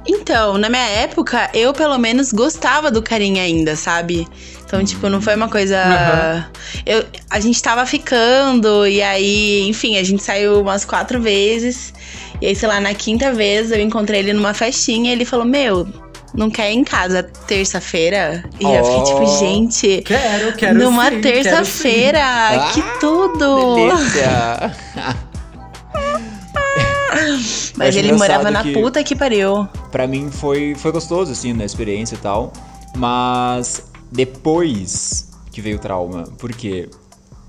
Então, 0.08 0.58
na 0.58 0.70
minha 0.70 0.88
época, 0.88 1.50
eu 1.54 1.74
pelo 1.74 1.98
menos 1.98 2.32
gostava 2.32 2.92
do 2.92 3.02
carinha 3.02 3.42
ainda, 3.42 3.76
sabe? 3.76 4.28
Então, 4.64 4.84
tipo, 4.84 5.10
não 5.10 5.22
foi 5.22 5.36
uma 5.36 5.50
coisa. 5.50 5.78
Aham. 5.78 6.46
Eu, 6.86 7.06
a 7.30 7.40
gente 7.40 7.62
tava 7.62 7.86
ficando, 7.86 8.86
e 8.88 9.02
aí, 9.02 9.68
enfim, 9.68 9.98
a 9.98 10.04
gente 10.04 10.22
saiu 10.22 10.62
umas 10.62 10.86
quatro 10.86 11.20
vezes. 11.20 11.94
E 12.42 12.48
aí, 12.48 12.56
sei 12.56 12.68
lá, 12.68 12.80
na 12.80 12.94
quinta 12.94 13.32
vez 13.34 13.72
eu 13.72 13.80
encontrei 13.80 14.20
ele 14.20 14.34
numa 14.34 14.54
festinha 14.54 15.10
e 15.10 15.14
ele 15.14 15.26
falou: 15.26 15.46
Meu, 15.46 15.88
não 16.36 16.50
quer 16.50 16.72
ir 16.72 16.76
em 16.76 16.84
casa 16.84 17.24
terça-feira? 17.24 18.44
E 18.60 18.64
eu 18.64 18.84
fiquei 18.86 19.04
tipo, 19.04 19.24
Oh. 19.24 19.40
gente. 19.40 20.02
Quero, 20.04 20.54
quero 20.58 20.80
numa 20.80 21.12
terça-feira, 21.12 22.20
Ah, 22.24 22.72
que 22.74 22.82
tudo! 23.00 23.76
Delícia. 23.76 24.76
Mas 27.78 27.96
ele 27.96 28.12
morava 28.14 28.52
na 28.52 28.64
que- 28.64 28.74
puta 28.74 29.04
que 29.04 29.16
pariu. 29.16 29.68
pra 29.92 30.08
mim 30.08 30.30
foi, 30.32 30.76
foi 30.76 30.92
gostoso, 30.92 31.32
assim, 31.32 31.54
na 31.54 31.66
experiência 31.66 32.16
e 32.16 32.18
tal. 32.18 32.52
Mas 32.96 33.84
depois 34.12 35.30
que 35.52 35.62
veio 35.62 35.78
o 35.78 35.80
trauma, 35.80 36.24
porque 36.38 36.90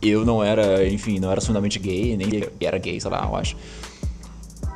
eu 0.03 0.25
não 0.25 0.43
era, 0.43 0.87
enfim, 0.89 1.19
não 1.19 1.31
era 1.31 1.39
assumidamente 1.39 1.79
gay, 1.79 2.17
nem 2.17 2.29
era 2.61 2.79
gay, 2.79 3.01
sei 3.01 3.11
lá, 3.11 3.27
eu 3.29 3.37
acho. 3.37 3.57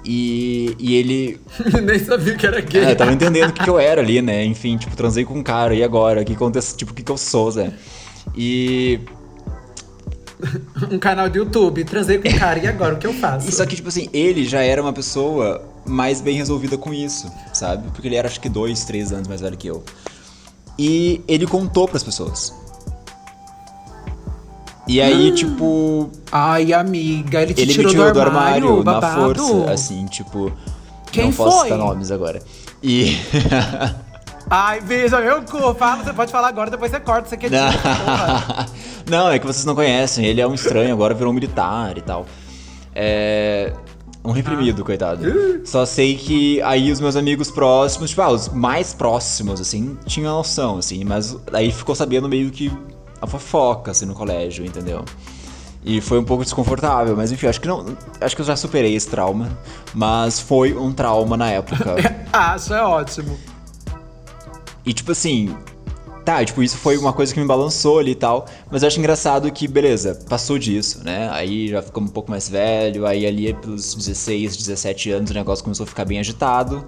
E, 0.05 0.75
e 0.79 0.97
ele. 0.97 1.41
Nem 1.83 1.99
sabia 1.99 2.37
que 2.37 2.47
era 2.47 2.61
gay. 2.61 2.85
É, 2.85 2.95
tava 2.95 3.13
entendendo 3.13 3.51
o 3.51 3.53
que, 3.53 3.65
que 3.65 3.71
eu 3.71 3.79
era 3.79 4.01
ali, 4.01 4.23
né? 4.23 4.45
Enfim, 4.45 4.77
tipo, 4.77 4.97
transei 4.97 5.25
com 5.25 5.35
um 5.35 5.43
cara, 5.43 5.75
e 5.75 5.83
agora? 5.83 6.25
Que 6.25 6.33
acontece? 6.33 6.77
Tipo, 6.77 6.93
o 6.93 6.95
que, 6.95 7.03
que 7.03 7.13
eu 7.13 7.19
sou, 7.19 7.51
Zé? 7.51 7.73
E. 8.37 9.01
Um 10.91 10.99
canal 10.99 11.29
de 11.29 11.39
YouTube, 11.39 11.85
transei 11.85 12.17
com 12.17 12.27
um 12.27 12.39
cara, 12.39 12.59
e 12.59 12.67
agora 12.67 12.95
o 12.95 12.99
que 12.99 13.07
eu 13.07 13.13
faço? 13.13 13.47
E 13.47 13.53
só 13.53 13.67
que, 13.67 13.77
tipo 13.77 13.89
assim, 13.91 14.09
ele 14.11 14.47
já 14.47 14.63
era 14.63 14.81
uma 14.81 14.93
pessoa 14.93 15.63
mais 15.85 16.23
bem 16.23 16.35
resolvida 16.35 16.79
com 16.79 16.95
isso, 16.95 17.31
sabe? 17.53 17.91
Porque 17.91 18.09
ele 18.09 18.17
era 18.17 18.27
acho 18.27 18.41
que 18.41 18.49
dois, 18.49 18.85
três 18.85 19.13
anos 19.13 19.29
mais 19.29 19.43
velho 19.43 19.55
que 19.59 19.67
eu. 19.67 19.85
E 20.79 21.21
ele 21.29 21.47
contou 21.47 21.87
pras 21.87 22.03
pessoas. 22.03 22.55
E 24.91 25.01
aí, 25.01 25.31
tipo, 25.31 26.11
Ai, 26.33 26.73
amiga, 26.73 27.41
ele 27.43 27.55
te 27.55 27.61
ele 27.63 27.73
tirou, 27.73 27.87
me 27.87 27.91
tirou 27.93 28.13
do 28.13 28.21
armário, 28.21 28.83
na 28.83 28.95
babado. 28.95 29.39
força, 29.47 29.71
assim, 29.71 30.05
tipo. 30.07 30.53
Quem 31.13 31.27
não 31.27 31.33
posso 31.33 31.59
foi? 31.59 31.63
citar 31.63 31.79
nomes 31.79 32.11
agora. 32.11 32.43
E. 32.83 33.17
Ai, 34.51 34.81
veja, 34.81 35.21
meu 35.21 35.43
cu, 35.43 35.73
fala, 35.75 36.03
você 36.03 36.13
pode 36.13 36.33
falar 36.33 36.49
agora, 36.49 36.73
depois 36.73 36.91
você 36.91 36.99
corta, 36.99 37.29
você 37.29 37.37
quer 37.37 37.51
dizer. 37.51 37.63
não, 39.09 39.31
é 39.31 39.39
que 39.39 39.47
vocês 39.47 39.65
não 39.65 39.77
conhecem. 39.77 40.27
Ele 40.27 40.41
é 40.41 40.47
um 40.47 40.55
estranho, 40.55 40.93
agora 40.93 41.15
virou 41.15 41.31
um 41.31 41.35
militar 41.35 41.97
e 41.97 42.01
tal. 42.01 42.27
É. 42.93 43.73
Um 44.25 44.33
reprimido, 44.33 44.85
coitado. 44.85 45.23
Só 45.65 45.87
sei 45.87 46.17
que 46.17 46.61
aí 46.63 46.91
os 46.91 47.01
meus 47.01 47.15
amigos 47.15 47.49
próximos, 47.49 48.11
tipo, 48.11 48.23
ah, 48.23 48.31
os 48.31 48.49
mais 48.49 48.93
próximos, 48.93 49.61
assim, 49.61 49.97
tinham 50.05 50.35
noção, 50.35 50.79
assim, 50.79 51.05
mas 51.05 51.37
aí 51.53 51.71
ficou 51.71 51.95
sabendo 51.95 52.29
meio 52.29 52.51
que 52.51 52.73
a 53.21 53.27
fofoca, 53.27 53.91
assim, 53.91 54.07
no 54.07 54.15
colégio, 54.15 54.65
entendeu? 54.65 55.05
E 55.85 56.01
foi 56.01 56.19
um 56.19 56.25
pouco 56.25 56.45
desconfortável, 56.45 57.17
mas 57.17 57.33
enfim, 57.33 57.47
acho 57.47 57.61
que 57.61 57.67
não. 57.69 57.97
Acho 58.21 58.37
que 58.37 58.43
eu 58.43 58.47
já 58.47 58.55
superei 58.55 58.95
esse 58.95 59.09
trauma. 59.09 59.51
Mas 59.95 60.39
foi 60.39 60.77
um 60.77 60.93
trauma 60.93 61.37
na 61.37 61.51
época. 61.51 61.97
Acho, 62.33 62.75
é 62.75 62.83
ótimo. 62.83 63.39
E 64.85 64.93
tipo 64.93 65.13
assim, 65.13 65.57
tá, 66.25 66.45
tipo, 66.45 66.63
isso 66.63 66.77
foi 66.77 66.97
uma 66.99 67.13
coisa 67.13 67.33
que 67.33 67.41
me 67.41 67.47
balançou 67.47 67.99
ali 67.99 68.13
e 68.13 68.15
tal. 68.15 68.47
Mas 68.71 68.83
eu 68.83 68.89
acho 68.89 68.99
engraçado 68.99 69.51
que, 69.51 69.67
beleza, 69.67 70.15
passou 70.29 70.59
disso, 70.59 71.03
né? 71.03 71.29
Aí 71.33 71.69
já 71.69 71.83
ficamos 71.83 72.11
um 72.11 72.13
pouco 72.13 72.31
mais 72.31 72.49
velho, 72.49 73.07
aí 73.07 73.27
ali 73.27 73.53
pelos 73.55 73.95
16, 73.95 74.57
17 74.57 75.11
anos 75.11 75.31
o 75.31 75.35
negócio 75.35 75.65
começou 75.65 75.85
a 75.85 75.87
ficar 75.87 76.05
bem 76.05 76.19
agitado. 76.19 76.85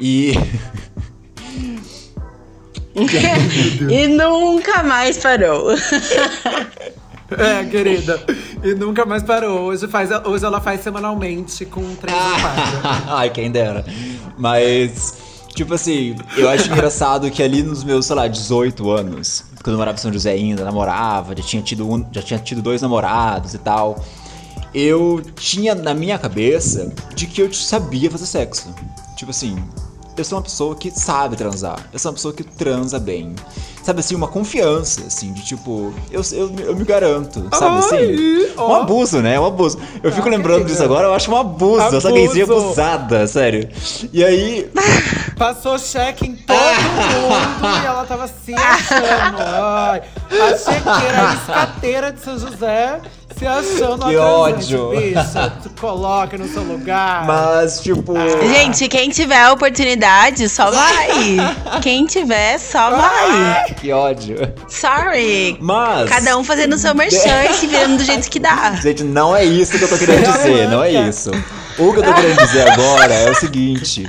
E. 0.00 0.32
e 3.90 4.06
nunca 4.08 4.82
mais 4.82 5.18
parou. 5.18 5.68
É, 7.38 7.64
querida. 7.64 8.20
E 8.62 8.74
nunca 8.74 9.06
mais 9.06 9.22
parou. 9.22 9.60
Hoje, 9.60 9.86
faz, 9.86 10.10
hoje 10.24 10.44
ela 10.44 10.60
faz 10.60 10.80
semanalmente 10.80 11.64
com 11.64 11.94
três 11.94 12.16
ou 12.16 12.40
quatro. 12.40 13.06
Ai, 13.14 13.30
quem 13.30 13.50
dera. 13.50 13.84
Mas, 14.36 15.14
tipo 15.54 15.74
assim, 15.74 16.16
eu 16.36 16.48
acho 16.48 16.70
engraçado 16.70 17.30
que 17.30 17.40
ali 17.42 17.62
nos 17.62 17.84
meus, 17.84 18.06
sei 18.06 18.16
lá, 18.16 18.26
18 18.26 18.90
anos, 18.90 19.44
quando 19.62 19.74
eu 19.74 19.78
morava 19.78 19.96
em 19.96 20.00
São 20.00 20.12
José 20.12 20.32
ainda, 20.32 20.64
namorava, 20.64 21.36
já 21.36 21.42
tinha 21.44 21.62
tido, 21.62 21.88
um, 21.88 22.04
já 22.10 22.22
tinha 22.22 22.38
tido 22.40 22.60
dois 22.60 22.82
namorados 22.82 23.54
e 23.54 23.58
tal. 23.58 24.04
Eu 24.74 25.22
tinha 25.36 25.74
na 25.74 25.94
minha 25.94 26.18
cabeça 26.18 26.92
de 27.14 27.26
que 27.26 27.42
eu 27.42 27.52
sabia 27.52 28.10
fazer 28.10 28.26
sexo. 28.26 28.74
Tipo 29.16 29.30
assim, 29.30 29.56
eu 30.20 30.24
sou 30.24 30.38
uma 30.38 30.44
pessoa 30.44 30.76
que 30.76 30.90
sabe 30.90 31.36
transar. 31.36 31.88
Eu 31.92 31.98
sou 31.98 32.10
uma 32.10 32.14
pessoa 32.14 32.34
que 32.34 32.44
transa 32.44 32.98
bem. 32.98 33.34
Sabe 33.90 33.98
assim, 33.98 34.14
uma 34.14 34.28
confiança, 34.28 35.02
assim, 35.08 35.32
de 35.32 35.44
tipo, 35.44 35.92
eu, 36.12 36.22
eu, 36.30 36.54
eu 36.60 36.76
me 36.76 36.84
garanto, 36.84 37.48
sabe 37.52 37.78
assim? 37.78 37.96
Ai, 37.96 38.64
Um 38.64 38.74
abuso, 38.76 39.20
né? 39.20 39.40
Um 39.40 39.46
abuso. 39.46 39.80
Eu 40.00 40.12
fico 40.12 40.28
Ah, 40.28 40.30
lembrando 40.30 40.64
disso 40.64 40.84
agora, 40.84 41.08
eu 41.08 41.14
acho 41.14 41.28
um 41.28 41.36
abuso. 41.36 41.82
Essa 41.96 41.96
Abuso. 42.08 42.14
gayzinha 42.14 42.44
abusada, 42.44 43.26
sério. 43.26 43.68
E 44.12 44.24
aí, 44.24 44.70
Passou 45.36 45.76
cheque 45.76 46.24
em 46.28 46.36
todo 46.36 46.56
mundo 46.56 47.82
e 47.82 47.86
ela 47.86 48.04
tava 48.04 48.28
se 48.28 48.54
achando. 48.54 49.38
Ai, 49.40 50.02
a 50.30 50.56
chequeira, 50.56 51.30
a 51.30 51.34
escateira 51.34 52.12
de 52.12 52.20
São 52.20 52.38
José 52.38 53.00
se 53.38 53.46
achando 53.46 54.06
Que 54.06 54.16
ódio. 54.16 54.90
Bicha, 54.90 55.52
tu 55.62 55.70
coloca 55.80 56.36
no 56.36 56.46
seu 56.46 56.62
lugar. 56.62 57.24
mas 57.26 57.80
tipo. 57.80 58.12
Gente, 58.52 58.86
quem 58.86 59.08
tiver 59.08 59.40
a 59.40 59.52
oportunidade, 59.52 60.46
só 60.48 60.70
vai. 60.70 61.08
Quem 61.80 62.04
tiver, 62.04 62.58
só 62.58 62.90
vai. 62.90 63.74
Que 63.80 63.92
ódio. 63.92 64.36
Sorry. 64.68 65.56
Mas. 65.58 66.10
Cada 66.10 66.36
um 66.36 66.44
fazendo 66.44 66.74
o 66.74 66.78
seu 66.78 66.94
merchan 66.94 67.44
e 67.50 67.54
se 67.54 67.66
virando 67.66 67.96
do 67.96 68.04
jeito 68.04 68.28
que 68.30 68.38
dá. 68.38 68.72
Gente, 68.74 69.02
não 69.02 69.34
é 69.34 69.42
isso 69.42 69.78
que 69.78 69.84
eu 69.84 69.88
tô 69.88 69.96
querendo 69.96 70.30
dizer, 70.30 70.68
não 70.68 70.84
é 70.84 71.08
isso. 71.08 71.30
O 71.78 71.92
que 71.94 72.00
eu 72.00 72.02
tô 72.02 72.12
querendo 72.12 72.36
dizer 72.36 72.70
agora 72.70 73.14
é 73.14 73.30
o 73.30 73.34
seguinte. 73.34 74.06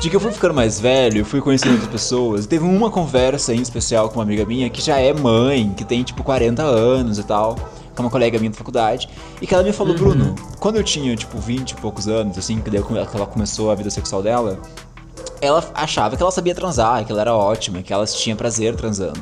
De 0.00 0.08
que 0.08 0.16
eu 0.16 0.20
fui 0.20 0.32
ficando 0.32 0.54
mais 0.54 0.80
velho, 0.80 1.22
fui 1.26 1.42
conhecendo 1.42 1.72
outras 1.72 1.90
pessoas. 1.90 2.46
Teve 2.46 2.64
uma 2.64 2.90
conversa 2.90 3.54
em 3.54 3.60
especial 3.60 4.08
com 4.08 4.14
uma 4.14 4.22
amiga 4.24 4.46
minha 4.46 4.70
que 4.70 4.80
já 4.80 4.98
é 4.98 5.12
mãe, 5.12 5.74
que 5.76 5.84
tem 5.84 6.02
tipo 6.02 6.24
40 6.24 6.62
anos 6.62 7.18
e 7.18 7.22
tal. 7.22 7.56
Que 7.94 8.00
é 8.00 8.00
uma 8.00 8.10
colega 8.10 8.38
minha 8.38 8.50
da 8.50 8.56
faculdade. 8.56 9.06
E 9.42 9.46
que 9.46 9.52
ela 9.52 9.62
me 9.62 9.74
falou, 9.74 9.94
Bruno, 9.94 10.34
quando 10.58 10.76
eu 10.76 10.82
tinha 10.82 11.14
tipo 11.14 11.38
20 11.38 11.72
e 11.72 11.74
poucos 11.74 12.08
anos, 12.08 12.38
assim, 12.38 12.58
que 12.58 12.70
daí 12.70 12.82
ela 13.14 13.26
começou 13.26 13.70
a 13.70 13.74
vida 13.74 13.90
sexual 13.90 14.22
dela, 14.22 14.58
ela 15.40 15.64
achava 15.74 16.16
que 16.16 16.22
ela 16.22 16.30
sabia 16.30 16.54
transar, 16.54 17.04
que 17.04 17.12
ela 17.12 17.20
era 17.20 17.34
ótima, 17.34 17.82
que 17.82 17.92
ela 17.92 18.06
tinha 18.06 18.36
prazer 18.36 18.74
transando. 18.76 19.20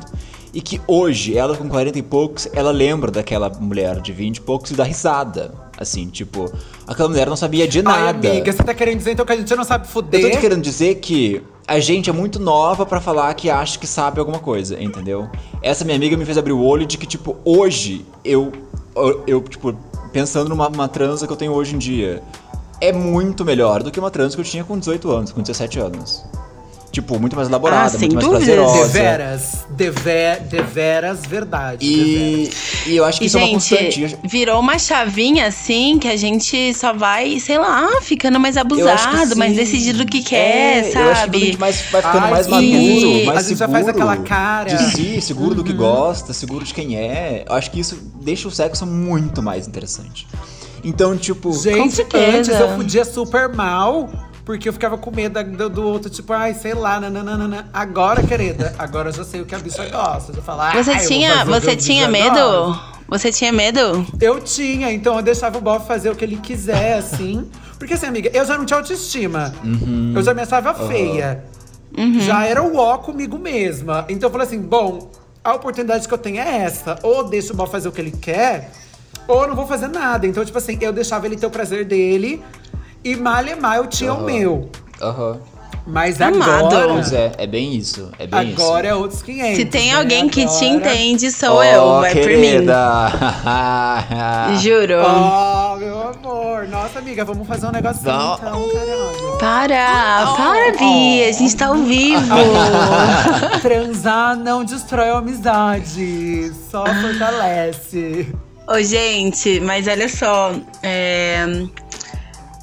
E 0.53 0.61
que 0.61 0.81
hoje, 0.87 1.37
ela 1.37 1.55
com 1.55 1.69
40 1.69 1.99
e 1.99 2.01
poucos, 2.01 2.47
ela 2.53 2.71
lembra 2.71 3.11
daquela 3.11 3.49
mulher 3.49 4.01
de 4.01 4.11
20 4.11 4.37
e 4.37 4.41
poucos 4.41 4.71
e 4.71 4.73
dá 4.73 4.83
risada. 4.83 5.53
Assim, 5.77 6.07
tipo, 6.07 6.51
aquela 6.87 7.07
mulher 7.07 7.27
não 7.29 7.35
sabia 7.35 7.67
de 7.67 7.81
nada. 7.81 8.27
Ai, 8.27 8.37
amiga, 8.37 8.51
você 8.51 8.63
tá 8.63 8.73
querendo 8.73 8.97
dizer 8.97 9.11
então 9.11 9.25
que 9.25 9.31
a 9.31 9.37
gente 9.37 9.55
não 9.55 9.63
sabe 9.63 9.87
fuder? 9.87 10.19
Eu 10.19 10.29
tô 10.29 10.35
te 10.35 10.41
querendo 10.41 10.61
dizer 10.61 10.95
que 10.95 11.41
a 11.67 11.79
gente 11.79 12.09
é 12.09 12.13
muito 12.13 12.39
nova 12.39 12.83
pra 12.85 12.99
falar 12.99 13.33
que 13.35 13.49
acha 13.49 13.77
que 13.77 13.85
sabe 13.85 14.19
alguma 14.19 14.39
coisa, 14.39 14.81
entendeu? 14.81 15.29
Essa 15.61 15.85
minha 15.85 15.95
amiga 15.95 16.17
me 16.17 16.25
fez 16.25 16.37
abrir 16.37 16.51
o 16.51 16.61
olho 16.61 16.85
de 16.85 16.97
que, 16.97 17.05
tipo, 17.05 17.37
hoje 17.45 18.03
eu, 18.25 18.51
eu, 19.27 19.39
tipo, 19.43 19.73
pensando 20.11 20.49
numa, 20.49 20.67
numa 20.67 20.87
transa 20.87 21.27
que 21.27 21.31
eu 21.31 21.37
tenho 21.37 21.53
hoje 21.53 21.75
em 21.75 21.77
dia, 21.77 22.23
é 22.81 22.91
muito 22.91 23.43
melhor 23.45 23.83
do 23.83 23.91
que 23.91 23.99
uma 23.99 24.11
transa 24.11 24.35
que 24.35 24.41
eu 24.41 24.45
tinha 24.45 24.63
com 24.63 24.77
18 24.77 25.11
anos, 25.11 25.31
com 25.31 25.41
17 25.41 25.79
anos. 25.79 26.23
Tipo, 26.91 27.19
muito 27.19 27.35
mais 27.35 27.47
elaborada, 27.47 27.85
Ah, 27.85 27.89
sem 27.99 28.09
muito 28.09 28.15
mais 28.15 28.25
dúvidas. 28.25 28.47
prazerosa. 28.55 28.87
Deveras, 28.93 29.65
dever, 29.69 30.39
deveras, 30.41 31.19
verdade. 31.23 31.85
E, 31.85 32.49
e 32.87 32.95
eu 32.95 33.05
acho 33.05 33.19
que 33.19 33.25
E, 33.25 33.27
isso 33.27 33.37
é 33.37 33.41
uma 33.41 33.59
gente, 33.59 34.01
constante. 34.01 34.17
virou 34.27 34.59
uma 34.59 34.79
chavinha 34.79 35.45
assim 35.45 35.99
que 35.99 36.07
a 36.07 36.17
gente 36.17 36.73
só 36.73 36.91
vai, 36.91 37.39
sei 37.39 37.59
lá, 37.59 38.01
ficando 38.01 38.39
mais 38.39 38.57
abusado, 38.57 39.35
mais 39.37 39.55
decidido 39.55 40.01
o 40.01 40.05
que 40.07 40.23
quer, 40.23 40.79
É, 40.79 40.91
sabe? 40.91 41.05
Eu 41.05 41.11
acho 41.11 41.29
que 41.29 41.37
a 41.37 41.39
gente 41.39 41.59
mais, 41.59 41.81
vai 41.91 42.01
ficando 42.01 42.23
Ai, 42.25 42.31
mais 42.31 42.45
sim. 42.47 42.51
maduro, 42.51 43.25
mais 43.27 43.37
A 43.37 43.41
gente 43.49 43.57
já 43.59 43.65
seguro 43.67 43.71
faz 43.71 43.87
aquela 43.87 44.17
cara. 44.17 44.69
de 44.75 44.91
si, 44.95 45.21
seguro 45.21 45.53
do 45.53 45.63
que 45.63 45.71
Uhum. 45.71 45.77
gosta, 45.77 46.33
seguro 46.33 46.65
de 46.65 46.73
quem 46.73 46.95
é. 46.97 47.45
Eu 47.47 47.53
acho 47.53 47.69
que 47.69 47.79
isso 47.79 47.99
deixa 48.19 48.47
o 48.47 48.51
sexo 48.51 48.87
muito 48.87 49.43
mais 49.43 49.67
interessante. 49.67 50.25
Então, 50.83 51.17
tipo, 51.17 51.51
Gente, 51.53 52.05
antes 52.13 52.49
eu 52.49 52.69
podia 52.75 53.05
super 53.05 53.49
mal, 53.49 54.09
porque 54.45 54.67
eu 54.67 54.73
ficava 54.73 54.97
com 54.97 55.11
medo 55.11 55.43
do, 55.43 55.69
do 55.69 55.83
outro, 55.83 56.09
tipo, 56.09 56.33
ai, 56.33 56.53
sei 56.53 56.73
lá, 56.73 56.99
nananana. 56.99 57.69
Agora, 57.73 58.23
querida, 58.23 58.73
agora 58.79 59.09
eu 59.09 59.13
já 59.13 59.23
sei 59.23 59.41
o 59.41 59.45
que 59.45 59.53
a 59.53 59.59
bicha 59.59 59.85
gosta. 59.89 60.33
Eu 60.35 60.41
falo, 60.41 60.61
ai, 60.61 60.83
Você 60.83 60.95
vou 60.95 61.07
tinha, 61.07 61.45
você 61.45 61.75
tinha 61.75 62.07
medo? 62.07 62.79
Você 63.07 63.31
tinha 63.31 63.51
medo? 63.51 63.79
Eu 64.21 64.39
tinha, 64.39 64.91
então 64.91 65.15
eu 65.15 65.21
deixava 65.23 65.57
o 65.57 65.61
bofe 65.61 65.87
fazer 65.87 66.09
o 66.11 66.15
que 66.15 66.23
ele 66.23 66.37
quiser, 66.37 66.97
assim. 66.97 67.49
Porque 67.77 67.93
assim, 67.93 68.05
amiga, 68.05 68.29
eu 68.33 68.45
já 68.45 68.57
não 68.57 68.65
tinha 68.65 68.77
autoestima. 68.79 69.53
Uhum. 69.63 70.13
Eu 70.15 70.21
já 70.21 70.33
me 70.33 70.41
achava 70.41 70.73
feia. 70.87 71.43
Já 72.19 72.45
era 72.45 72.61
o 72.61 72.77
ó 72.77 72.97
comigo 72.97 73.37
mesma. 73.37 74.05
Então 74.09 74.27
eu 74.27 74.31
falei 74.31 74.45
assim, 74.47 74.61
bom, 74.61 75.09
a 75.43 75.53
oportunidade 75.53 76.07
que 76.07 76.13
eu 76.13 76.17
tenho 76.17 76.39
é 76.39 76.57
essa. 76.63 76.99
Ou 77.01 77.23
deixa 77.23 77.51
o 77.51 77.55
bofe 77.55 77.71
fazer 77.71 77.87
o 77.87 77.91
que 77.91 77.99
ele 78.01 78.11
quer, 78.11 78.71
ou 79.27 79.41
eu 79.43 79.47
não 79.49 79.55
vou 79.55 79.67
fazer 79.67 79.87
nada. 79.87 80.25
Então, 80.27 80.43
tipo 80.45 80.57
assim, 80.57 80.77
eu 80.81 80.91
deixava 80.93 81.25
ele 81.25 81.35
ter 81.35 81.45
o 81.45 81.49
prazer 81.51 81.85
dele. 81.85 82.41
E 83.03 83.15
mal 83.15 83.45
e 83.45 83.55
mal 83.55 83.75
eu 83.75 83.87
tinha 83.87 84.13
o 84.13 84.17
Aham. 84.17 84.25
meu. 84.25 84.69
aham. 85.01 85.37
Mas 85.87 86.21
Amado. 86.21 86.75
agora. 86.75 87.01
É, 87.15 87.31
é 87.43 87.47
bem 87.47 87.73
isso. 87.73 88.11
É 88.19 88.27
bem 88.27 88.53
Agora 88.53 88.85
isso. 88.87 88.95
é 88.95 88.95
outros 88.95 89.21
500. 89.23 89.55
Se 89.55 89.65
tem 89.65 89.87
né? 89.91 89.97
alguém 89.97 90.29
que 90.29 90.45
te 90.45 90.65
Agora- 90.65 90.67
entende, 90.93 91.31
sou 91.31 91.55
Oh, 91.57 91.63
eu, 91.63 91.99
vai 92.01 92.11
por 92.13 92.27
mim. 92.27 92.41
querida. 92.41 93.11
Juro. 94.61 94.95
Oh, 95.03 95.75
meu 95.77 96.09
amor. 96.09 96.67
Nossa, 96.67 96.99
amiga, 96.99 97.25
vamos 97.25 97.47
fazer 97.47 97.65
um 97.67 97.71
negocinho 97.71 98.11
Não. 98.11 98.35
então, 98.35 98.69
caralho. 98.69 99.37
Para, 99.39 100.35
para, 100.35 100.71
Bi, 100.77 101.23
a 101.23 101.31
gente 101.31 101.55
tá 101.55 101.67
ao 101.67 101.75
vivo. 101.75 102.35
Transar 103.63 104.35
não 104.35 104.63
destrói 104.63 105.09
a 105.09 105.17
amizade, 105.17 106.51
só 106.69 106.83
fortalece. 106.85 108.27
Ô, 108.71 108.83
gente, 108.83 109.59
mas 109.61 109.87
olha 109.87 110.07
só, 110.07 110.53
é, 110.83 111.43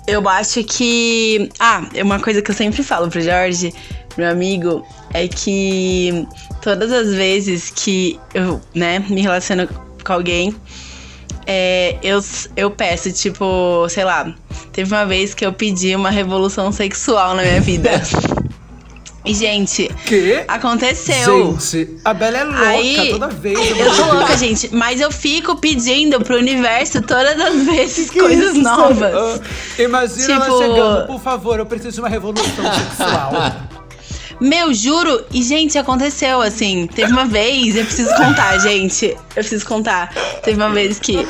eu 0.07 0.29
acho 0.29 0.63
que. 0.63 1.51
Ah, 1.59 1.85
é 1.93 2.01
uma 2.01 2.21
coisa 2.21 2.41
que 2.41 2.49
eu 2.49 2.55
sempre 2.55 2.85
falo 2.85 3.11
pro 3.11 3.21
Jorge, 3.21 3.75
meu 4.17 4.31
amigo, 4.31 4.87
é 5.13 5.27
que 5.27 6.25
todas 6.63 6.93
as 6.93 7.13
vezes 7.13 7.73
que 7.75 8.21
eu, 8.33 8.61
né, 8.73 9.01
me 9.01 9.21
relaciono 9.21 9.67
com 10.05 10.13
alguém, 10.13 10.55
é, 11.45 11.99
eu, 12.05 12.21
eu 12.57 12.71
peço, 12.71 13.11
tipo, 13.11 13.89
sei 13.89 14.05
lá, 14.05 14.33
teve 14.73 14.95
uma 14.95 15.05
vez 15.05 15.35
que 15.35 15.45
eu 15.45 15.53
pedi 15.53 15.97
uma 15.97 16.11
revolução 16.11 16.71
sexual 16.71 17.35
na 17.35 17.43
minha 17.43 17.61
vida. 17.61 17.91
E, 19.27 19.35
gente, 19.35 19.91
Que? 20.07 20.45
aconteceu. 20.47 21.59
Gente, 21.61 21.97
a 22.05 22.15
Bela 22.15 22.39
é 22.39 22.45
louca 22.45 22.61
Aí, 22.69 23.11
toda 23.11 23.29
vez. 23.29 23.59
Eu 23.79 23.93
sou 23.95 24.15
louca, 24.15 24.37
gente, 24.37 24.73
mas 24.73 25.01
eu 25.01 25.11
fico 25.11 25.57
pedindo 25.57 26.21
pro 26.21 26.37
universo 26.37 27.03
todas 27.03 27.39
as 27.41 27.55
vezes 27.65 28.11
coisas 28.11 28.55
novas. 28.55 29.13
Ah, 29.15 29.41
Imagina 29.83 30.35
ela 30.35 30.45
Tipo- 30.45 30.59
chegando, 30.59 31.07
por 31.09 31.21
favor, 31.21 31.59
eu 31.59 31.67
preciso 31.67 31.93
de 31.95 32.01
uma 32.01 32.09
revolução 32.09 32.47
sexual. 32.73 33.33
Meu, 34.41 34.75
juro, 34.75 35.25
e 35.33 35.43
gente, 35.43 35.79
aconteceu 35.79 36.41
assim. 36.43 36.87
Teve 36.87 37.11
uma 37.13 37.25
vez, 37.25 37.75
eu 37.77 37.85
preciso 37.85 38.11
contar, 38.17 38.59
gente. 38.61 39.07
Eu 39.07 39.17
preciso 39.35 39.65
contar. 39.67 40.13
Teve 40.43 40.57
uma 40.61 40.71
vez 40.71 40.99
que 40.99 41.27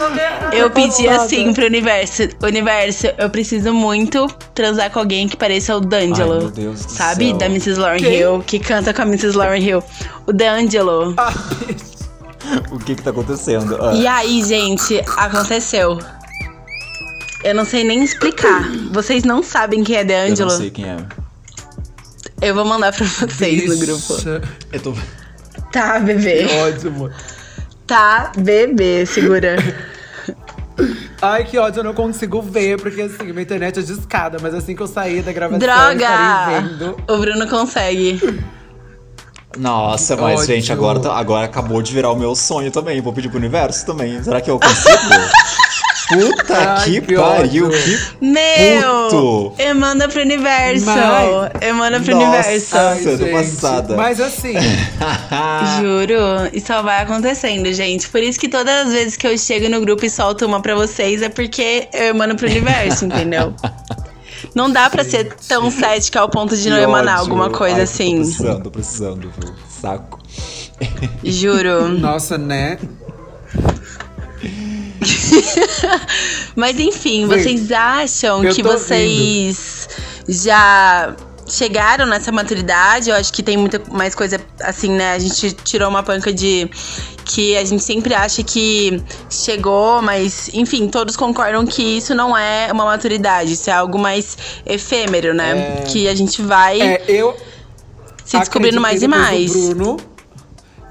eu 0.53 0.71
pedi 0.71 1.09
assim 1.09 1.53
pro 1.53 1.67
universo: 1.67 2.29
Universo, 2.43 3.07
eu 3.17 3.31
preciso 3.31 3.73
muito 3.73 4.27
transar 4.55 4.91
com 4.91 4.99
alguém 4.99 5.29
que 5.29 5.37
pareça 5.37 5.77
o 5.77 5.81
D'Angelo. 5.81 6.33
Ai, 6.33 6.39
meu 6.41 6.51
Deus 6.51 6.85
do 6.85 6.93
sabe? 6.93 7.29
céu. 7.29 7.37
Da 7.39 7.47
Mrs. 7.47 7.79
Lauren 7.79 7.99
Quem? 8.01 8.15
Hill, 8.19 8.45
que 8.47 8.59
canta 8.59 8.93
com 8.93 9.03
a 9.03 9.07
Mrs. 9.07 9.37
Lauren 9.37 9.63
Hill. 9.63 9.83
O 10.27 10.33
D'Angelo. 10.33 11.15
Ah, 11.17 11.33
o 12.73 12.79
que 12.79 12.95
que 12.97 13.03
tá 13.03 13.11
acontecendo? 13.11 13.79
Ah. 13.81 13.93
E 13.95 14.07
aí, 14.07 14.43
gente, 14.45 15.01
aconteceu. 15.17 15.99
Eu 17.45 17.55
não 17.55 17.65
sei 17.65 17.85
nem 17.85 18.03
explicar. 18.03 18.69
Vocês 18.91 19.23
não 19.23 19.43
sabem 19.43 19.85
quem 19.85 19.97
é 19.97 20.03
Eu 20.03 20.07
D'Angelo? 20.07 20.51
não 20.51 20.59
sei 20.59 20.71
quem 20.71 20.85
é. 20.87 20.97
Eu 22.41 22.55
vou 22.55 22.65
mandar 22.65 22.93
pra 22.93 23.07
vocês 23.07 23.69
no 23.69 23.77
grupo. 23.79 24.15
Eu 24.73 24.81
tô... 24.81 24.95
Tá, 25.73 25.99
bebê. 25.99 26.45
que 26.47 26.55
ódio, 26.57 26.89
amor. 26.91 27.13
Tá, 27.87 28.33
bebê, 28.37 29.05
segura. 29.07 29.57
Ai, 31.23 31.45
que 31.45 31.57
ódio, 31.59 31.81
eu 31.81 31.85
não 31.85 31.95
consigo 31.95 32.43
ver, 32.43 32.81
porque 32.81 33.01
assim, 33.03 33.25
minha 33.25 33.41
internet 33.43 33.79
é 33.79 33.83
discada, 33.83 34.39
mas 34.41 34.53
assim 34.55 34.77
que 34.77 34.83
eu 34.83 34.87
sair 34.87 35.23
da 35.23 35.33
gravação, 35.33 35.57
eu 35.59 35.75
Droga! 35.75 35.95
estarei 35.95 36.61
vendo. 36.69 36.97
O 37.09 37.17
Bruno 37.19 37.49
consegue. 37.49 38.21
Nossa, 39.57 40.15
mas 40.17 40.41
ódio. 40.41 40.55
gente, 40.55 40.71
agora, 40.71 41.01
tá- 41.01 41.17
agora 41.17 41.47
acabou 41.47 41.81
de 41.81 41.91
virar 41.95 42.11
o 42.11 42.17
meu 42.17 42.35
sonho 42.37 42.71
também. 42.71 43.01
Vou 43.01 43.13
pedir 43.15 43.31
pro 43.31 43.39
universo 43.39 43.87
também. 43.87 44.23
Será 44.23 44.39
que 44.43 44.51
eu 44.51 44.61
consigo? 44.61 44.99
Puta 46.09 46.57
Ai, 46.79 46.85
que, 46.85 47.01
que 47.01 47.15
pariu, 47.17 47.69
que 47.69 47.99
Meu! 48.25 49.09
Puto. 49.09 49.55
Emana 49.59 50.09
pro 50.09 50.21
universo! 50.21 50.87
Mas- 50.87 51.63
Emana 51.63 51.99
pro 52.01 52.15
Nossa. 52.15 52.27
universo! 52.27 52.77
Ai, 52.79 53.03
eu 53.05 53.19
tô 53.19 53.27
passada. 53.27 53.97
Mas 53.97 54.21
assim, 54.21 54.55
Juro, 55.81 56.49
e 56.53 56.61
só 56.61 56.83
vai 56.83 57.03
acontecendo, 57.03 57.73
gente. 57.73 58.09
Por 58.09 58.23
isso 58.23 58.39
que 58.39 58.49
todas 58.49 58.87
as 58.87 58.93
vezes 58.93 59.17
que 59.17 59.27
eu 59.27 59.37
chego 59.37 59.69
no 59.69 59.81
grupo 59.81 60.05
e 60.05 60.11
solto 60.11 60.47
uma 60.47 60.61
pra 60.61 60.75
vocês 60.75 61.23
é 61.23 61.29
porque 61.29 61.89
eu 61.93 62.05
emano 62.09 62.37
pro 62.37 62.47
universo, 62.47 63.07
entendeu? 63.07 63.53
Não 64.55 64.71
dá 64.71 64.89
pra 64.89 65.03
ser 65.03 65.35
tão 65.49 65.71
cética 65.71 66.21
ao 66.21 66.29
ponto 66.29 66.57
de 66.57 66.71
não 66.71 66.77
emanar 66.79 67.17
ódio. 67.21 67.33
alguma 67.33 67.51
coisa 67.51 67.77
Ai, 67.79 67.83
assim. 67.83 68.17
Tô 68.17 68.23
precisando, 68.23 68.63
tô 68.63 68.71
precisando, 68.71 69.33
viu? 69.41 69.55
Saco. 69.69 70.19
Juro. 71.25 71.89
nossa, 71.89 72.39
né? 72.39 72.79
Mas 76.55 76.79
enfim, 76.79 77.27
Gente, 77.27 77.43
vocês 77.43 77.73
acham 77.73 78.45
eu 78.45 78.55
que 78.55 78.63
vocês 78.63 79.89
já 80.29 81.15
chegaram 81.47 82.07
nessa 82.07 82.33
maturidade? 82.33 83.11
Eu 83.11 83.17
acho 83.17 83.33
que 83.33 83.43
tem 83.43 83.57
muita 83.57 83.81
mais 83.91 84.15
coisa 84.15 84.41
assim, 84.61 84.91
né? 84.91 85.13
A 85.13 85.19
gente 85.19 85.53
tirou 85.53 85.89
uma 85.89 86.03
panca 86.03 86.33
de 86.33 86.69
que 87.25 87.57
a 87.57 87.65
gente 87.65 87.83
sempre 87.83 88.15
acha 88.15 88.43
que 88.43 89.03
chegou, 89.29 90.01
mas 90.01 90.51
enfim, 90.53 90.89
todos 90.89 91.17
concordam 91.17 91.67
que 91.67 91.83
isso 91.83 92.15
não 92.15 92.37
é 92.37 92.71
uma 92.73 92.85
maturidade, 92.85 93.53
isso 93.53 93.69
é 93.69 93.73
algo 93.73 93.99
mais 93.99 94.37
efêmero, 94.65 95.35
né? 95.35 95.83
Que 95.87 96.09
a 96.09 96.15
gente 96.15 96.41
vai 96.43 96.81
É, 96.81 97.05
eu 97.09 97.37
se 98.25 98.39
descobrindo 98.39 98.81
mais 98.81 99.03
e 99.03 99.09
mais. 99.09 99.53
Bruno, 99.53 99.97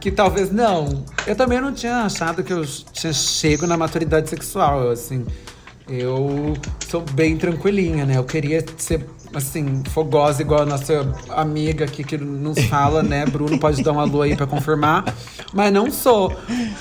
que 0.05 0.11
talvez 0.11 0.51
não. 0.51 1.03
Eu 1.25 1.35
também 1.35 1.59
não 1.59 1.73
tinha 1.73 2.03
achado 2.03 2.43
que 2.43 2.53
eu 2.53 2.63
tinha 2.93 3.11
chego 3.11 3.65
na 3.65 3.75
maturidade 3.75 4.29
sexual. 4.29 4.83
Eu, 4.83 4.91
assim, 4.91 5.25
eu 5.89 6.53
sou 6.87 7.01
bem 7.01 7.35
tranquilinha, 7.35 8.05
né? 8.05 8.15
Eu 8.15 8.23
queria 8.23 8.63
ser, 8.77 9.03
assim, 9.33 9.81
fogosa 9.89 10.43
igual 10.43 10.61
a 10.61 10.65
nossa 10.67 11.11
amiga 11.29 11.85
aqui 11.85 12.03
que 12.03 12.19
nos 12.19 12.59
fala, 12.65 13.01
né? 13.01 13.25
Bruno 13.33 13.57
pode 13.57 13.81
dar 13.81 13.93
uma 13.93 14.03
lua 14.03 14.25
aí 14.25 14.35
pra 14.35 14.45
confirmar. 14.45 15.11
Mas 15.51 15.73
não 15.73 15.89
sou. 15.89 16.31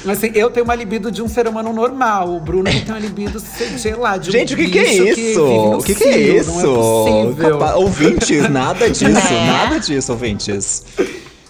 Assim, 0.06 0.30
eu 0.34 0.50
tenho 0.50 0.66
uma 0.66 0.74
libido 0.74 1.10
de 1.10 1.22
um 1.22 1.28
ser 1.28 1.48
humano 1.48 1.72
normal. 1.72 2.28
O 2.36 2.40
Bruno 2.40 2.64
tem 2.64 2.84
uma 2.90 2.98
libido, 2.98 3.40
sei 3.40 3.94
lá, 3.94 4.18
de 4.18 4.28
um 4.28 4.32
Gente, 4.32 4.52
o 4.52 4.56
que, 4.58 4.68
que 4.68 4.78
é 4.80 4.92
isso? 4.92 5.42
o 5.78 5.82
que, 5.82 5.94
que 5.94 6.04
é 6.04 6.18
isso? 6.18 6.50
Não 6.50 6.60
é 6.60 7.32
possível. 7.32 7.58
Ouvintes, 7.76 8.50
nada 8.50 8.90
disso, 8.90 9.16
É. 9.32 9.46
nada 9.46 9.80
disso, 9.80 10.12
ouvintes. 10.12 10.84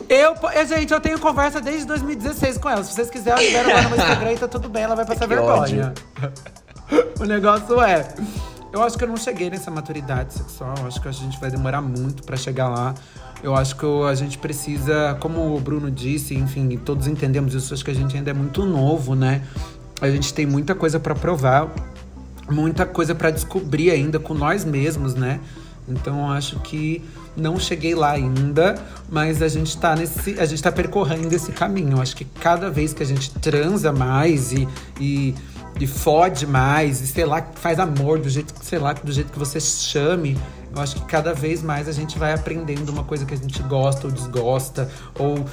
Eu, 0.08 0.34
eu, 0.54 0.66
gente, 0.66 0.92
eu 0.92 1.00
tenho 1.00 1.18
conversa 1.18 1.60
desde 1.60 1.86
2016 1.86 2.58
com 2.58 2.68
ela. 2.68 2.84
Se 2.84 2.92
vocês 2.92 3.10
quiserem, 3.10 3.44
eu 3.44 3.46
libero 3.46 3.68
lá 3.68 3.88
no 3.88 3.96
Instagram 3.96 4.32
e 4.32 4.38
tá 4.38 4.48
tudo 4.48 4.68
bem, 4.68 4.82
ela 4.82 4.94
vai 4.94 5.04
passar 5.04 5.26
Que 5.26 5.34
vergonha. 5.34 5.94
o 7.20 7.24
negócio 7.24 7.80
é. 7.80 8.06
Eu 8.72 8.82
acho 8.82 8.98
que 8.98 9.04
eu 9.04 9.08
não 9.08 9.16
cheguei 9.16 9.48
nessa 9.50 9.70
maturidade 9.70 10.34
sexual. 10.34 10.74
Eu 10.80 10.86
acho 10.86 11.00
que 11.00 11.08
a 11.08 11.12
gente 11.12 11.38
vai 11.38 11.50
demorar 11.50 11.80
muito 11.80 12.24
pra 12.24 12.36
chegar 12.36 12.68
lá. 12.68 12.94
Eu 13.42 13.54
acho 13.54 13.76
que 13.76 13.86
a 13.86 14.14
gente 14.14 14.38
precisa, 14.38 15.16
como 15.20 15.54
o 15.54 15.60
Bruno 15.60 15.90
disse, 15.90 16.34
enfim, 16.34 16.76
todos 16.78 17.06
entendemos 17.06 17.54
isso, 17.54 17.74
acho 17.74 17.84
que 17.84 17.90
a 17.90 17.94
gente 17.94 18.16
ainda 18.16 18.30
é 18.30 18.34
muito 18.34 18.64
novo, 18.64 19.14
né? 19.14 19.42
A 20.00 20.08
gente 20.10 20.32
tem 20.32 20.46
muita 20.46 20.74
coisa 20.74 20.98
para 20.98 21.14
provar, 21.14 21.68
muita 22.50 22.86
coisa 22.86 23.14
para 23.14 23.30
descobrir 23.30 23.90
ainda 23.90 24.18
com 24.18 24.32
nós 24.32 24.64
mesmos, 24.64 25.14
né? 25.14 25.40
Então 25.88 26.30
acho 26.30 26.58
que 26.60 27.02
não 27.36 27.58
cheguei 27.58 27.94
lá 27.94 28.12
ainda, 28.12 28.74
mas 29.08 29.42
a 29.42 29.48
gente 29.48 29.76
tá 29.76 29.94
nesse. 29.94 30.38
A 30.38 30.46
gente 30.46 30.62
tá 30.62 30.72
percorrendo 30.72 31.34
esse 31.34 31.52
caminho. 31.52 32.00
Acho 32.00 32.16
que 32.16 32.24
cada 32.24 32.70
vez 32.70 32.92
que 32.92 33.02
a 33.02 33.06
gente 33.06 33.30
transa 33.34 33.92
mais 33.92 34.52
e, 34.52 34.68
e, 35.00 35.34
e 35.80 35.86
fode 35.86 36.46
mais, 36.46 37.00
e 37.00 37.06
sei 37.06 37.24
lá, 37.24 37.46
faz 37.54 37.78
amor 37.78 38.18
do 38.18 38.28
jeito, 38.28 38.54
sei 38.62 38.78
lá, 38.78 38.92
do 38.92 39.12
jeito 39.12 39.32
que 39.32 39.38
você 39.38 39.60
chame, 39.60 40.38
eu 40.74 40.82
acho 40.82 40.96
que 40.96 41.04
cada 41.04 41.32
vez 41.32 41.62
mais 41.62 41.88
a 41.88 41.92
gente 41.92 42.18
vai 42.18 42.32
aprendendo 42.32 42.90
uma 42.90 43.04
coisa 43.04 43.24
que 43.24 43.32
a 43.32 43.36
gente 43.36 43.62
gosta 43.62 44.06
ou 44.06 44.12
desgosta, 44.12 44.90
ou 45.18 45.44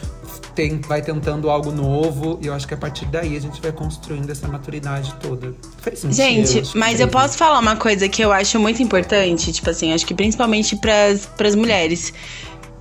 tem, 0.56 0.80
vai 0.82 1.02
tentando 1.02 1.50
algo 1.50 1.72
novo. 1.72 2.40
E 2.42 2.48
eu 2.48 2.54
acho 2.54 2.68
que 2.68 2.74
a 2.74 2.78
partir 2.78 3.06
daí 3.06 3.38
a 3.38 3.40
gente 3.40 3.62
vai 3.62 3.72
construindo 3.72 4.30
essa 4.30 4.48
maturidade 4.48 5.14
toda. 5.22 5.54
Fez 5.78 6.00
sentido, 6.00 6.48
gente, 6.48 6.78
mas 6.78 7.00
eu 7.00 7.08
posso 7.08 7.38
falar 7.38 7.60
uma 7.60 7.76
coisa 7.76 8.10
que 8.10 8.22
eu 8.22 8.32
acho 8.32 8.60
muito 8.60 8.82
importante, 8.82 9.52
tipo 9.52 9.70
assim, 9.70 9.94
acho 9.94 10.06
que 10.06 10.14
principalmente 10.14 10.76
para 10.76 11.48
as 11.48 11.56
mulheres. 11.56 12.14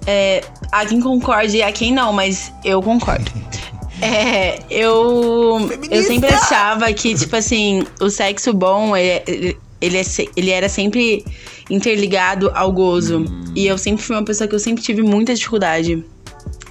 É, 0.06 0.42
há 0.72 0.86
quem 0.86 0.98
concorde 0.98 1.58
e 1.58 1.62
há 1.62 1.70
quem 1.70 1.92
não, 1.92 2.10
mas 2.12 2.52
eu 2.64 2.82
concordo. 2.82 3.30
É, 4.02 4.60
eu, 4.70 5.58
eu 5.90 6.02
sempre 6.02 6.32
achava 6.32 6.90
que, 6.90 7.14
tipo 7.14 7.36
assim, 7.36 7.84
o 8.00 8.08
sexo 8.08 8.50
bom, 8.54 8.96
ele, 8.96 9.58
ele, 9.78 9.98
é, 9.98 10.02
ele 10.34 10.50
era 10.50 10.70
sempre 10.70 11.22
interligado 11.70 12.50
ao 12.54 12.72
gozo. 12.72 13.24
E 13.54 13.66
eu 13.66 13.78
sempre 13.78 14.02
fui 14.02 14.16
uma 14.16 14.24
pessoa 14.24 14.48
que 14.48 14.54
eu 14.54 14.58
sempre 14.58 14.82
tive 14.82 15.02
muita 15.02 15.34
dificuldade 15.34 16.04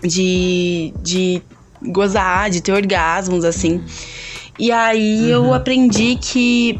de, 0.03 0.93
de 1.01 1.41
gozar, 1.81 2.49
de 2.49 2.61
ter 2.61 2.73
orgasmos, 2.73 3.45
assim. 3.45 3.81
E 4.57 4.71
aí 4.71 5.21
uhum. 5.21 5.29
eu 5.29 5.53
aprendi 5.53 6.17
que 6.21 6.79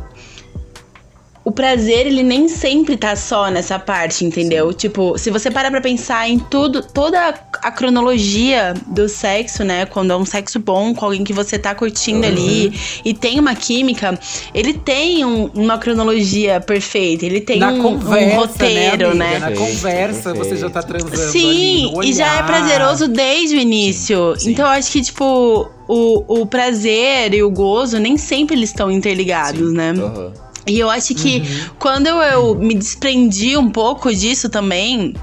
o 1.43 1.51
prazer, 1.51 2.05
ele 2.05 2.21
nem 2.21 2.47
sempre 2.47 2.97
tá 2.97 3.15
só 3.15 3.49
nessa 3.49 3.79
parte, 3.79 4.23
entendeu? 4.23 4.71
Sim. 4.71 4.77
Tipo, 4.77 5.17
se 5.17 5.31
você 5.31 5.49
parar 5.49 5.71
pra 5.71 5.81
pensar 5.81 6.29
em 6.29 6.37
tudo, 6.37 6.83
toda 6.83 7.33
a 7.61 7.71
cronologia 7.71 8.73
do 8.87 9.07
sexo, 9.07 9.63
né? 9.63 9.85
Quando 9.85 10.11
é 10.11 10.15
um 10.15 10.25
sexo 10.25 10.59
bom 10.59 10.93
com 10.93 11.05
alguém 11.05 11.23
que 11.23 11.33
você 11.33 11.57
tá 11.57 11.73
curtindo 11.75 12.25
uhum. 12.25 12.31
ali 12.33 12.79
e 13.03 13.13
tem 13.13 13.39
uma 13.39 13.55
química, 13.55 14.17
ele 14.53 14.73
tem 14.73 15.25
um, 15.25 15.45
uma 15.53 15.77
cronologia 15.77 16.59
perfeita, 16.59 17.25
ele 17.25 17.41
tem 17.41 17.63
um, 17.63 17.81
conversa, 17.81 18.35
um, 18.35 18.39
roteiro, 18.39 19.15
né? 19.15 19.39
né? 19.39 19.39
Na 19.39 19.51
conversa 19.51 20.33
você 20.33 20.55
já 20.57 20.69
tá 20.69 20.81
transando. 20.81 21.17
Sim, 21.17 21.93
ali, 21.97 22.09
e 22.09 22.13
já 22.13 22.35
é 22.35 22.43
prazeroso 22.43 23.07
desde 23.07 23.55
o 23.55 23.59
início. 23.59 24.35
Sim, 24.35 24.45
sim. 24.45 24.51
Então 24.51 24.65
eu 24.65 24.71
acho 24.71 24.91
que, 24.91 25.01
tipo, 25.01 25.69
o, 25.87 26.41
o 26.41 26.45
prazer 26.45 27.33
e 27.33 27.43
o 27.43 27.49
gozo 27.49 27.99
nem 27.99 28.17
sempre 28.17 28.55
eles 28.55 28.69
estão 28.69 28.91
interligados, 28.91 29.69
sim. 29.69 29.75
né? 29.75 29.93
Uhum. 29.93 30.31
E 30.67 30.77
eu 30.79 30.89
acho 30.89 31.15
que 31.15 31.39
uhum. 31.39 31.69
quando 31.79 32.07
eu 32.07 32.55
me 32.55 32.75
desprendi 32.75 33.57
um 33.57 33.69
pouco 33.69 34.13
disso 34.13 34.49
também, 34.49 35.15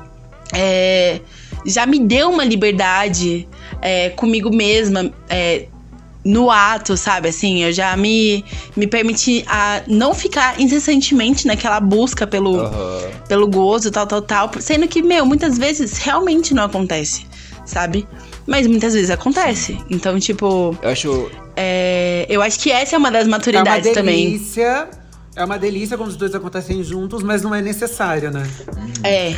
é, 0.53 1.21
já 1.67 1.85
me 1.87 1.99
deu 1.99 2.31
uma 2.31 2.45
liberdade 2.45 3.49
é, 3.83 4.11
comigo 4.11 4.55
mesma. 4.55 5.13
É, 5.29 5.67
no 6.27 6.51
ato, 6.51 6.97
sabe? 6.97 7.29
Assim, 7.29 7.63
eu 7.63 7.73
já 7.73 7.97
me, 7.97 8.45
me 8.77 8.87
permiti 8.89 9.45
a 9.47 9.83
não 9.87 10.13
ficar 10.13 10.61
incessantemente 10.61 11.47
naquela 11.47 11.79
busca 11.79 12.27
pelo, 12.27 12.65
uhum. 12.65 13.11
pelo 13.29 13.47
gozo, 13.47 13.93
tal, 13.93 14.09
tal, 14.09 14.23
tal. 14.23 14.51
Sendo 14.59 14.89
que, 14.89 15.03
meu, 15.03 15.25
muitas 15.25 15.57
vezes 15.57 15.99
realmente 15.99 16.53
não 16.53 16.65
acontece, 16.65 17.25
sabe? 17.65 18.07
Mas 18.45 18.67
muitas 18.67 18.93
vezes 18.93 19.09
acontece. 19.09 19.79
Então, 19.89 20.19
tipo. 20.19 20.77
Eu 20.83 20.91
acho. 20.91 21.31
É, 21.55 22.27
eu 22.29 22.43
acho 22.43 22.59
que 22.59 22.71
essa 22.73 22.97
é 22.97 22.99
uma 22.99 23.11
das 23.11 23.29
maturidades 23.29 23.87
é 23.87 24.01
uma 24.01 24.03
delícia. 24.03 24.65
também. 24.65 25.07
É 25.37 25.45
uma 25.45 25.59
delícia 25.59 25.97
quando 25.97 26.09
os 26.09 26.17
dois 26.17 26.35
acontecem 26.35 26.83
juntos, 26.83 27.23
mas 27.23 27.43
não 27.43 27.55
é 27.55 27.61
necessário, 27.61 28.31
né? 28.31 28.43
É. 29.05 29.37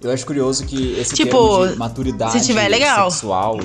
Eu 0.00 0.12
acho 0.12 0.26
curioso 0.26 0.64
que 0.66 0.98
esse 0.98 1.14
tipo, 1.14 1.30
termo 1.30 1.68
de 1.68 1.76
maturidade 1.76 2.38
se 2.38 2.46
tiver, 2.46 2.68
legal. 2.68 3.10
sexual, 3.10 3.58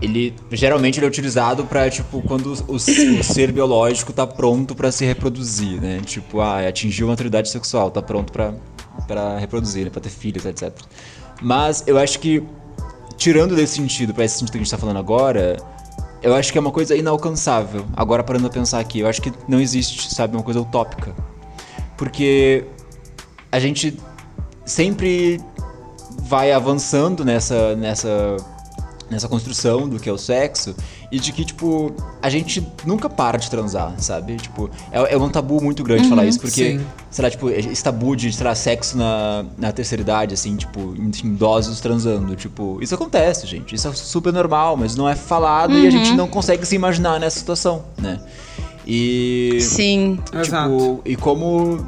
ele 0.00 0.34
geralmente 0.50 0.98
ele 0.98 1.06
é 1.06 1.08
utilizado 1.08 1.64
para 1.64 1.88
tipo 1.90 2.22
quando 2.22 2.54
o, 2.66 2.74
o, 2.74 2.78
ser 2.78 3.52
biológico 3.52 4.12
tá 4.12 4.26
pronto 4.26 4.74
para 4.74 4.90
se 4.90 5.04
reproduzir, 5.04 5.80
né? 5.80 6.00
Tipo, 6.04 6.40
ah, 6.40 6.66
atingiu 6.66 7.06
a 7.06 7.10
maturidade 7.10 7.48
sexual, 7.48 7.90
tá 7.90 8.02
pronto 8.02 8.32
para 8.32 8.54
para 9.06 9.38
reproduzir, 9.38 9.84
né? 9.84 9.90
para 9.90 10.02
ter 10.02 10.10
filhos, 10.10 10.44
etc. 10.44 10.72
Mas 11.40 11.84
eu 11.86 11.98
acho 11.98 12.18
que 12.18 12.42
tirando 13.16 13.54
desse 13.54 13.74
sentido, 13.74 14.12
para 14.12 14.24
esse 14.24 14.38
sentido 14.38 14.52
que 14.52 14.58
a 14.58 14.62
gente 14.62 14.70
tá 14.70 14.78
falando 14.78 14.98
agora, 14.98 15.56
eu 16.22 16.34
acho 16.34 16.52
que 16.52 16.58
é 16.58 16.60
uma 16.60 16.70
coisa 16.70 16.96
inalcançável. 16.96 17.86
Agora 17.96 18.22
parando 18.22 18.46
a 18.46 18.50
pensar 18.50 18.80
aqui, 18.80 19.00
eu 19.00 19.08
acho 19.08 19.20
que 19.22 19.32
não 19.48 19.60
existe, 19.60 20.12
sabe, 20.14 20.36
uma 20.36 20.42
coisa 20.42 20.60
utópica. 20.60 21.14
Porque 21.96 22.64
a 23.50 23.58
gente 23.58 23.96
sempre 24.64 25.40
vai 26.24 26.52
avançando 26.52 27.24
nessa 27.24 27.74
nessa 27.76 28.36
nessa 29.12 29.28
construção 29.28 29.88
do 29.88 30.00
que 30.00 30.08
é 30.08 30.12
o 30.12 30.16
sexo 30.16 30.74
e 31.10 31.20
de 31.20 31.30
que, 31.30 31.44
tipo, 31.44 31.94
a 32.22 32.30
gente 32.30 32.66
nunca 32.86 33.08
para 33.10 33.36
de 33.36 33.50
transar, 33.50 33.92
sabe? 33.98 34.36
Tipo, 34.36 34.70
é, 34.90 35.12
é 35.12 35.16
um 35.18 35.28
tabu 35.28 35.62
muito 35.62 35.84
grande 35.84 36.04
uhum, 36.04 36.08
falar 36.08 36.24
isso, 36.24 36.40
porque, 36.40 36.78
sim. 36.78 36.86
sei 37.10 37.22
lá, 37.22 37.30
tipo, 37.30 37.50
esse 37.50 37.84
tabu 37.84 38.16
de, 38.16 38.32
sei 38.32 38.46
lá, 38.46 38.54
sexo 38.54 38.96
na, 38.96 39.44
na 39.58 39.70
terceira 39.70 40.00
idade, 40.00 40.32
assim, 40.32 40.56
tipo, 40.56 40.94
em 40.96 41.10
idosos 41.26 41.80
transando, 41.80 42.34
tipo, 42.34 42.78
isso 42.80 42.94
acontece, 42.94 43.46
gente. 43.46 43.74
Isso 43.74 43.86
é 43.86 43.92
super 43.92 44.32
normal, 44.32 44.74
mas 44.78 44.96
não 44.96 45.06
é 45.06 45.14
falado 45.14 45.74
uhum. 45.74 45.80
e 45.80 45.86
a 45.86 45.90
gente 45.90 46.10
uhum. 46.10 46.16
não 46.16 46.28
consegue 46.28 46.64
se 46.64 46.74
imaginar 46.74 47.20
nessa 47.20 47.38
situação, 47.38 47.84
né? 47.98 48.18
E. 48.86 49.58
Sim. 49.60 50.18
Tipo, 50.24 50.38
Exato. 50.38 51.00
e 51.04 51.14
como. 51.16 51.86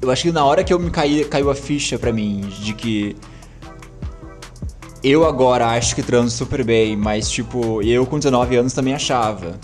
Eu 0.00 0.10
acho 0.10 0.22
que 0.22 0.32
na 0.32 0.44
hora 0.44 0.62
que 0.62 0.72
eu 0.72 0.78
me 0.78 0.90
caí, 0.90 1.24
caiu 1.24 1.50
a 1.50 1.54
ficha 1.54 1.98
para 1.98 2.12
mim 2.12 2.40
de 2.60 2.74
que 2.74 3.16
eu 5.02 5.24
agora 5.24 5.68
acho 5.68 5.94
que 5.94 6.02
transo 6.02 6.36
super 6.36 6.64
bem, 6.64 6.96
mas 6.96 7.30
tipo, 7.30 7.80
eu 7.82 8.04
com 8.06 8.18
19 8.18 8.56
anos 8.56 8.72
também 8.72 8.94
achava. 8.94 9.58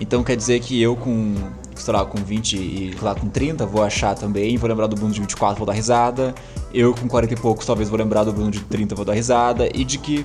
Então 0.00 0.24
quer 0.24 0.36
dizer 0.36 0.60
que 0.60 0.80
eu 0.80 0.96
com, 0.96 1.34
sei 1.74 1.92
lá, 1.92 2.04
com 2.04 2.18
20 2.18 2.56
e 2.56 2.96
lá 3.02 3.14
com 3.14 3.28
30 3.28 3.66
vou 3.66 3.82
achar 3.82 4.14
também, 4.14 4.56
vou 4.56 4.68
lembrar 4.68 4.86
do 4.86 4.96
Bruno 4.96 5.12
de 5.12 5.20
24, 5.20 5.58
vou 5.58 5.66
dar 5.66 5.74
risada. 5.74 6.34
Eu 6.72 6.94
com 6.94 7.06
40 7.06 7.34
e 7.34 7.36
poucos 7.36 7.66
talvez 7.66 7.88
vou 7.88 7.98
lembrar 7.98 8.24
do 8.24 8.32
Bruno 8.32 8.50
de 8.50 8.60
30, 8.60 8.94
vou 8.94 9.04
dar 9.04 9.12
risada. 9.12 9.68
E 9.74 9.84
de 9.84 9.98
que 9.98 10.24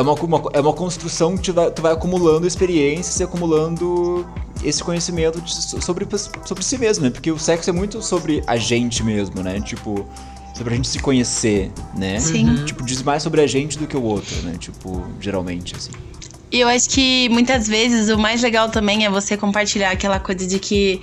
é 0.00 0.02
uma, 0.02 0.14
uma, 0.14 0.42
é 0.54 0.60
uma 0.60 0.72
construção 0.72 1.36
que 1.36 1.44
tu 1.44 1.52
vai, 1.52 1.70
tu 1.70 1.82
vai 1.82 1.92
acumulando 1.92 2.46
experiências 2.46 3.20
e 3.20 3.22
acumulando 3.22 4.26
esse 4.64 4.82
conhecimento 4.82 5.40
de, 5.42 5.52
sobre, 5.52 6.06
sobre 6.44 6.64
si 6.64 6.78
mesmo, 6.78 7.04
né? 7.04 7.10
Porque 7.10 7.30
o 7.30 7.38
sexo 7.38 7.68
é 7.68 7.72
muito 7.72 8.02
sobre 8.02 8.42
a 8.46 8.56
gente 8.56 9.02
mesmo, 9.02 9.42
né? 9.42 9.60
Tipo, 9.60 10.06
sobre 10.54 10.72
a 10.72 10.76
gente 10.76 10.88
se 10.88 10.98
conhecer, 10.98 11.70
né? 11.94 12.18
Sim. 12.18 12.48
Uhum. 12.48 12.64
Tipo, 12.64 12.82
diz 12.82 13.02
mais 13.02 13.22
sobre 13.22 13.42
a 13.42 13.46
gente 13.46 13.78
do 13.78 13.86
que 13.86 13.96
o 13.96 14.02
outro, 14.02 14.34
né? 14.42 14.56
Tipo, 14.58 15.04
geralmente, 15.20 15.76
assim. 15.76 15.92
E 16.50 16.60
eu 16.60 16.68
acho 16.68 16.88
que 16.88 17.28
muitas 17.28 17.68
vezes 17.68 18.08
o 18.08 18.18
mais 18.18 18.42
legal 18.42 18.70
também 18.70 19.04
é 19.04 19.10
você 19.10 19.36
compartilhar 19.36 19.90
aquela 19.90 20.18
coisa 20.18 20.46
de 20.46 20.58
que 20.58 21.00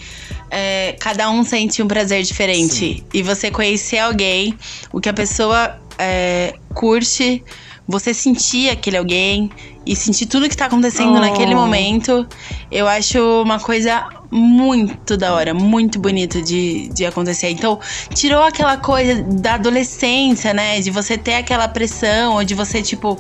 é, 0.50 0.96
cada 1.00 1.30
um 1.30 1.44
sente 1.44 1.84
um 1.84 1.88
prazer 1.88 2.24
diferente. 2.24 2.74
Sim. 2.74 3.04
E 3.14 3.22
você 3.22 3.52
conhecer 3.52 4.00
alguém, 4.00 4.58
o 4.92 5.00
que 5.00 5.08
a 5.08 5.14
pessoa 5.14 5.80
é, 6.00 6.56
curte, 6.74 7.44
você 7.88 8.14
sentir 8.14 8.70
aquele 8.70 8.98
alguém 8.98 9.50
e 9.86 9.96
sentir 9.96 10.26
tudo 10.26 10.50
que 10.50 10.58
tá 10.58 10.66
acontecendo 10.66 11.16
oh. 11.16 11.20
naquele 11.20 11.56
momento, 11.56 12.28
eu 12.70 12.88
acho 12.88 13.20
uma 13.42 13.60
coisa 13.60 14.06
muito 14.30 15.16
da 15.16 15.34
hora, 15.34 15.54
muito 15.54 15.98
bonito 15.98 16.42
de, 16.42 16.90
de 16.90 17.06
acontecer. 17.06 17.50
Então, 17.50 17.80
tirou 18.14 18.44
aquela 18.44 18.76
coisa 18.78 19.24
da 19.24 19.54
adolescência, 19.54 20.54
né? 20.54 20.82
De 20.82 20.92
você 20.92 21.18
ter 21.18 21.36
aquela 21.36 21.68
pressão, 21.68 22.36
ou 22.36 22.44
de 22.44 22.54
você, 22.54 22.82
tipo. 22.82 23.18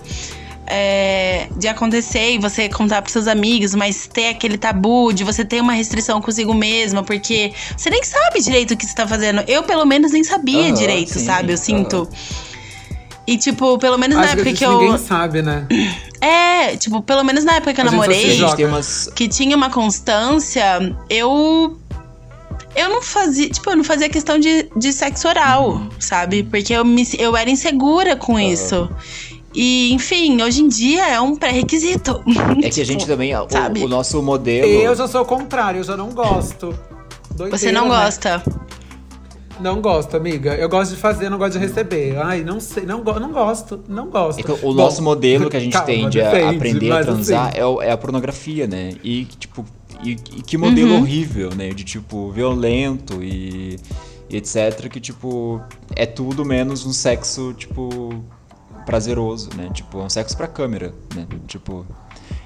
É, 0.70 1.48
de 1.56 1.66
acontecer 1.70 2.34
e 2.34 2.38
você 2.38 2.68
contar 2.68 3.02
pros 3.02 3.14
seus 3.14 3.26
amigos, 3.26 3.74
mas 3.74 4.06
ter 4.06 4.28
aquele 4.28 4.58
tabu 4.58 5.14
de 5.14 5.24
você 5.24 5.46
ter 5.46 5.62
uma 5.62 5.72
restrição 5.72 6.22
consigo 6.22 6.54
mesma, 6.54 7.02
porque 7.04 7.54
você 7.78 7.90
nem 7.90 8.04
sabe 8.04 8.42
direito 8.42 8.74
o 8.74 8.78
que 8.78 8.86
você 8.86 8.94
tá 8.94 9.08
fazendo. 9.08 9.46
Eu, 9.48 9.64
pelo 9.64 9.86
menos, 9.86 10.12
nem 10.12 10.26
sabia 10.26 10.66
uhum, 10.66 10.74
direito, 10.74 11.14
sim, 11.14 11.26
sabe? 11.26 11.54
Eu 11.54 11.58
sinto. 11.58 12.10
E, 13.28 13.38
tipo, 13.38 13.78
pelo 13.78 13.98
menos 13.98 14.18
Acho 14.18 14.26
na 14.26 14.32
época 14.32 14.52
que, 14.52 14.58
que 14.58 14.66
eu. 14.66 14.80
Ninguém 14.80 14.98
sabe, 14.98 15.42
né? 15.42 15.68
É, 16.20 16.76
tipo, 16.76 17.00
pelo 17.04 17.24
menos 17.24 17.44
na 17.44 17.58
época 17.58 17.76
que 17.76 17.80
eu 17.80 17.86
namorei, 17.86 18.42
umas... 18.66 19.08
que 19.14 19.28
tinha 19.28 19.56
uma 19.56 19.70
constância, 19.70 20.96
eu. 21.12 21.78
Eu 22.76 22.90
não 22.90 23.04
fazia, 23.04 23.48
tipo, 23.48 23.70
eu 23.70 23.78
não 23.78 23.84
fazia 23.84 24.10
questão 24.10 24.40
de, 24.40 24.68
de 24.76 24.92
sexo 24.92 25.28
oral, 25.28 25.70
uhum. 25.70 25.90
sabe? 26.00 26.42
Porque 26.42 26.74
eu, 26.74 26.84
me, 26.84 27.08
eu 27.20 27.38
era 27.38 27.50
insegura 27.52 28.16
com 28.16 28.34
uhum. 28.34 28.40
isso. 28.40 28.90
E, 29.54 29.94
enfim, 29.94 30.42
hoje 30.42 30.62
em 30.62 30.68
dia 30.68 31.08
é 31.08 31.22
um 31.22 31.36
pré-requisito. 31.36 32.24
É 32.64 32.70
que 32.70 32.82
a 32.82 32.86
gente 32.86 33.06
também, 33.08 33.36
o, 33.36 33.48
o, 33.84 33.88
nosso 33.88 34.22
modelo. 34.24 34.68
Eu 34.68 34.96
já 34.96 35.08
sou 35.08 35.22
o 35.22 35.26
contrário, 35.26 35.80
eu 35.80 35.84
já 35.84 35.96
não 35.96 36.10
gosto. 36.10 36.78
Doideira, 37.30 37.58
Você 37.58 37.72
não 37.72 37.90
né? 37.90 38.42
Não 39.60 39.82
gosto, 39.82 40.16
amiga. 40.16 40.54
Eu 40.56 40.70
gosto 40.70 40.92
de 40.94 40.98
fazer, 41.02 41.30
não 41.30 41.38
gosto 41.38 41.54
de 41.54 41.60
receber. 41.60 42.18
Ai, 42.18 42.44
não 42.44 42.60
sei, 42.60 42.86
não, 42.86 43.02
go 43.04 43.20
não 43.20 43.32
gosto, 43.32 43.84
não 43.88 44.08
gosto. 44.10 44.44
Que 44.44 44.52
o 44.52 44.58
Bom, 44.58 44.74
nosso 44.74 45.02
modelo 45.02 45.50
que 45.50 45.58
a 45.58 45.60
gente 45.62 45.74
calma, 45.74 45.88
tem 45.88 46.10
de 46.10 46.22
a- 46.22 46.50
aprender 46.50 46.92
a 46.92 47.04
transar 47.04 47.48
assim, 47.50 47.58
é, 47.60 47.66
o- 47.66 47.82
é 47.82 47.92
a 47.92 47.98
pornografia, 47.98 48.68
né? 48.68 48.94
E, 49.04 49.26
tipo, 49.26 49.66
e, 50.04 50.12
e 50.12 50.16
que 50.44 50.58
modelo 50.58 50.94
Uhum. 50.94 51.02
horrível, 51.02 51.50
né? 51.56 51.70
De, 51.70 51.84
tipo, 51.84 52.32
violento 52.32 53.24
e, 53.24 53.78
e 54.30 54.38
etc. 54.38 54.88
Que, 54.90 55.00
tipo, 55.00 55.60
é 55.96 56.06
tudo 56.06 56.46
menos 56.46 56.86
um 56.86 56.94
sexo, 56.94 57.54
tipo, 57.58 58.24
prazeroso, 58.86 59.50
né? 59.56 59.70
Tipo, 59.74 60.02
é 60.02 60.04
um 60.04 60.10
sexo 60.10 60.38
pra 60.38 60.48
câmera, 60.48 60.94
né? 61.16 61.26
Tipo... 61.48 61.86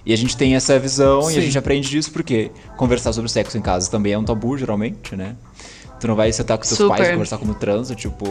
E 0.04 0.12
a 0.14 0.18
gente 0.18 0.36
tem 0.36 0.56
essa 0.56 0.80
visão 0.80 1.22
e 1.30 1.34
a 1.34 1.36
Sim. 1.36 1.42
gente 1.42 1.58
aprende 1.60 1.88
disso 1.88 2.12
porque 2.12 2.50
conversar 2.76 3.14
sobre 3.14 3.30
sexo 3.30 3.56
em 3.56 3.62
casa 3.62 3.90
também 3.92 4.14
é 4.14 4.18
um 4.18 4.24
tabu, 4.24 4.58
geralmente, 4.58 5.16
né? 5.16 5.36
Tu 6.02 6.08
não 6.08 6.16
vai 6.16 6.32
sentar 6.34 6.58
com 6.58 6.64
teus 6.66 6.78
Super. 6.78 6.98
pais 6.98 7.08
e 7.10 7.12
conversar 7.14 7.38
como 7.38 7.54
transa, 7.54 7.96
tipo... 7.96 8.26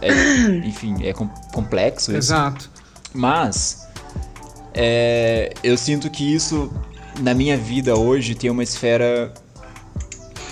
é- 0.00 0.12
enfim, 0.66 0.96
é 1.02 1.12
com- 1.12 1.28
complexo 1.52 2.10
isso. 2.12 2.18
Exato. 2.18 2.70
Mas 3.14 3.88
é, 4.74 5.52
eu 5.64 5.76
sinto 5.76 6.08
que 6.10 6.34
isso 6.34 6.70
na 7.20 7.34
minha 7.34 7.56
vida 7.56 7.96
hoje 7.96 8.34
tem 8.34 8.50
uma 8.50 8.62
esfera 8.62 9.32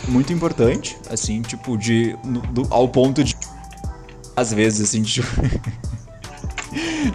muito 0.08 0.32
importante, 0.32 0.96
assim, 1.10 1.40
tipo, 1.42 1.76
de. 1.78 2.16
no- 2.24 2.40
do- 2.40 2.66
ao 2.70 2.88
ponto 2.88 3.22
de. 3.22 3.36
Às 4.34 4.52
vezes, 4.52 4.88
assim, 4.88 5.02
tipo. 5.02 5.28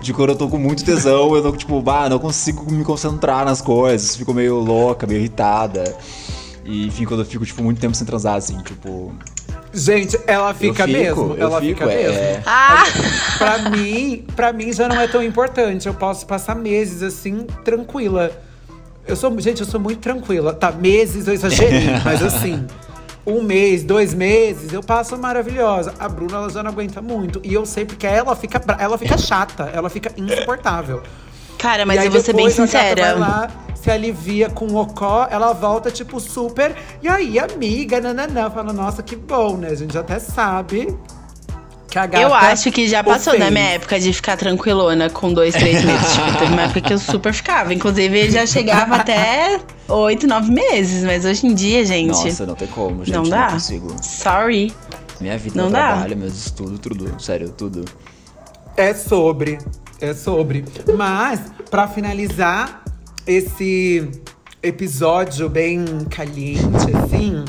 De 0.02 0.12
quando 0.14 0.32
eu 0.32 0.36
tô 0.36 0.50
com 0.50 0.58
muito 0.58 0.84
tesão, 0.84 1.34
eu 1.36 1.42
não, 1.42 1.52
tipo, 1.56 1.82
bah, 1.82 2.10
não 2.10 2.20
consigo 2.20 2.70
me 2.70 2.84
concentrar 2.84 3.46
nas 3.46 3.62
coisas, 3.62 4.16
fico 4.16 4.34
meio 4.34 4.60
louca, 4.60 5.08
meio 5.08 5.20
irritada. 5.20 5.96
E, 6.66 6.88
enfim, 6.88 7.06
quando 7.06 7.20
eu 7.20 7.26
fico, 7.26 7.46
tipo, 7.46 7.64
muito 7.64 7.80
tempo 7.80 7.96
sem 7.96 8.06
transar, 8.06 8.36
assim, 8.36 8.58
tipo. 8.64 9.14
Gente, 9.72 10.18
ela 10.26 10.54
fica 10.54 10.84
eu 10.84 10.88
fico, 10.88 11.00
mesmo. 11.00 11.36
eu 11.36 11.48
ela 11.48 11.62
fico, 11.62 11.80
fica 11.80 11.92
é, 11.92 12.04
mesmo. 12.04 12.44
Ah! 12.46 12.84
Pra 13.38 13.70
mim, 13.70 14.26
pra 14.36 14.54
mim 14.54 14.74
já 14.74 14.88
não 14.88 15.00
é 15.00 15.08
tão 15.08 15.22
importante. 15.22 15.86
Eu 15.86 15.94
posso 15.94 16.26
passar 16.26 16.56
meses 16.56 17.04
assim, 17.04 17.46
tranquila. 17.64 18.32
Eu 19.06 19.16
sou, 19.16 19.40
gente, 19.40 19.60
eu 19.60 19.68
sou 19.68 19.80
muito 19.80 20.00
tranquila. 20.00 20.54
Tá, 20.54 20.72
meses 20.72 21.28
eu 21.28 21.34
exagerei, 21.34 21.88
mas 22.04 22.24
assim, 22.24 22.66
um 23.28 23.44
mês, 23.44 23.84
dois 23.84 24.14
meses, 24.14 24.74
eu 24.74 24.82
passo 24.82 25.18
maravilhosa. 25.18 25.94
A 26.00 26.08
Bruna, 26.10 26.38
ela 26.38 26.50
já 26.50 26.64
não 26.64 26.72
aguenta 26.72 27.02
muito. 27.02 27.40
E 27.44 27.54
eu 27.54 27.66
sei 27.66 27.86
porque 27.86 28.08
ela 28.08 28.36
fica, 28.36 28.62
ela 28.80 28.98
fica 28.98 29.18
chata, 29.18 29.70
ela 29.74 29.90
fica 29.90 30.12
insuportável. 30.18 31.04
Cara, 31.60 31.86
mas 31.86 31.98
E 31.98 32.00
aí 32.00 32.06
eu 32.08 32.12
vou 32.12 32.22
ser 32.22 32.34
bem 32.34 32.50
sincera. 32.50 33.50
Se 33.86 33.92
alivia 33.92 34.50
com 34.50 34.66
o 34.66 34.78
ocó, 34.78 35.28
ela 35.30 35.54
volta, 35.54 35.92
tipo, 35.92 36.20
super. 36.20 36.76
E 37.04 37.08
aí, 37.08 37.38
amiga, 37.38 38.02
nananã. 38.02 38.50
Fala, 38.50 38.74
nossa, 38.74 39.04
que 39.04 39.16
bom, 39.16 39.58
né? 39.58 39.68
A 39.68 39.76
gente 39.76 39.94
já 39.94 40.00
até 40.00 40.18
sabe 40.18 40.98
que 41.88 42.00
a 42.00 42.08
gata. 42.08 42.24
Eu 42.24 42.34
acho 42.34 42.72
que 42.72 42.88
já 42.88 43.04
passou 43.04 43.34
da 43.34 43.46
ofende. 43.46 43.52
minha 43.52 43.74
época 43.74 44.00
de 44.00 44.12
ficar 44.12 44.38
tranquilona 44.38 45.08
com 45.12 45.32
dois, 45.32 45.54
três 45.54 45.84
meses. 45.86 46.14
tipo, 46.14 46.32
teve 46.40 46.52
uma 46.52 46.64
época 46.64 46.82
que 46.82 46.94
eu 46.94 46.98
super 46.98 47.32
ficava. 47.32 47.76
Inclusive, 47.76 48.32
já 48.32 48.48
chegava 48.48 48.96
até 48.98 49.60
oito, 49.88 50.26
nove 50.26 50.50
meses. 50.50 51.04
Mas 51.04 51.24
hoje 51.24 51.46
em 51.46 51.54
dia, 51.54 51.86
gente. 51.86 52.08
Nossa, 52.08 52.44
não 52.48 52.56
tem 52.56 52.68
como, 52.70 53.06
gente. 53.06 53.14
Não 53.14 53.22
Não, 53.22 53.30
dá. 53.30 53.52
consigo. 53.52 53.96
Sorry. 54.02 54.74
Minha 55.22 55.38
vida, 55.38 55.58
Não 55.58 55.66
meu 55.70 55.74
dá. 55.74 55.88
trabalho, 55.90 56.18
meus 56.18 56.34
estudos, 56.34 56.80
tudo. 56.80 57.22
Sério, 57.22 57.50
tudo. 57.50 57.86
É 58.76 58.96
sobre. 58.96 59.60
É 60.02 60.12
sobre. 60.16 60.66
Mas, 60.98 61.40
pra 61.70 61.88
finalizar 61.88 62.84
esse 63.28 64.10
episódio 64.62 65.50
bem 65.50 65.84
caliente, 66.10 66.96
assim, 66.96 67.44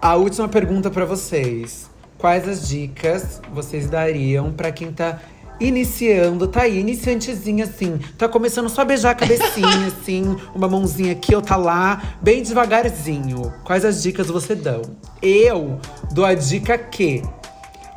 a 0.00 0.14
última 0.16 0.48
pergunta 0.48 0.90
pra 0.90 1.04
vocês. 1.04 1.90
Quais 2.18 2.48
as 2.48 2.68
dicas 2.68 3.40
vocês 3.52 3.88
dariam 3.88 4.52
pra 4.52 4.70
quem 4.70 4.92
tá 4.92 5.20
iniciando, 5.60 6.46
tá 6.48 6.62
aí, 6.62 6.78
iniciantezinha 6.78 7.64
assim, 7.64 7.98
tá 8.16 8.28
começando 8.28 8.68
só 8.68 8.82
a 8.82 8.84
beijar 8.84 9.10
a 9.10 9.14
cabecinha, 9.14 9.86
assim, 9.86 10.36
uma 10.54 10.68
mãozinha 10.68 11.12
aqui, 11.12 11.34
outra 11.34 11.56
lá, 11.56 12.16
bem 12.20 12.42
devagarzinho. 12.42 13.52
Quais 13.64 13.84
as 13.84 14.02
dicas 14.02 14.28
você 14.28 14.54
dão? 14.54 14.82
Eu 15.20 15.78
dou 16.12 16.24
a 16.24 16.34
dica 16.34 16.76
que 16.78 17.22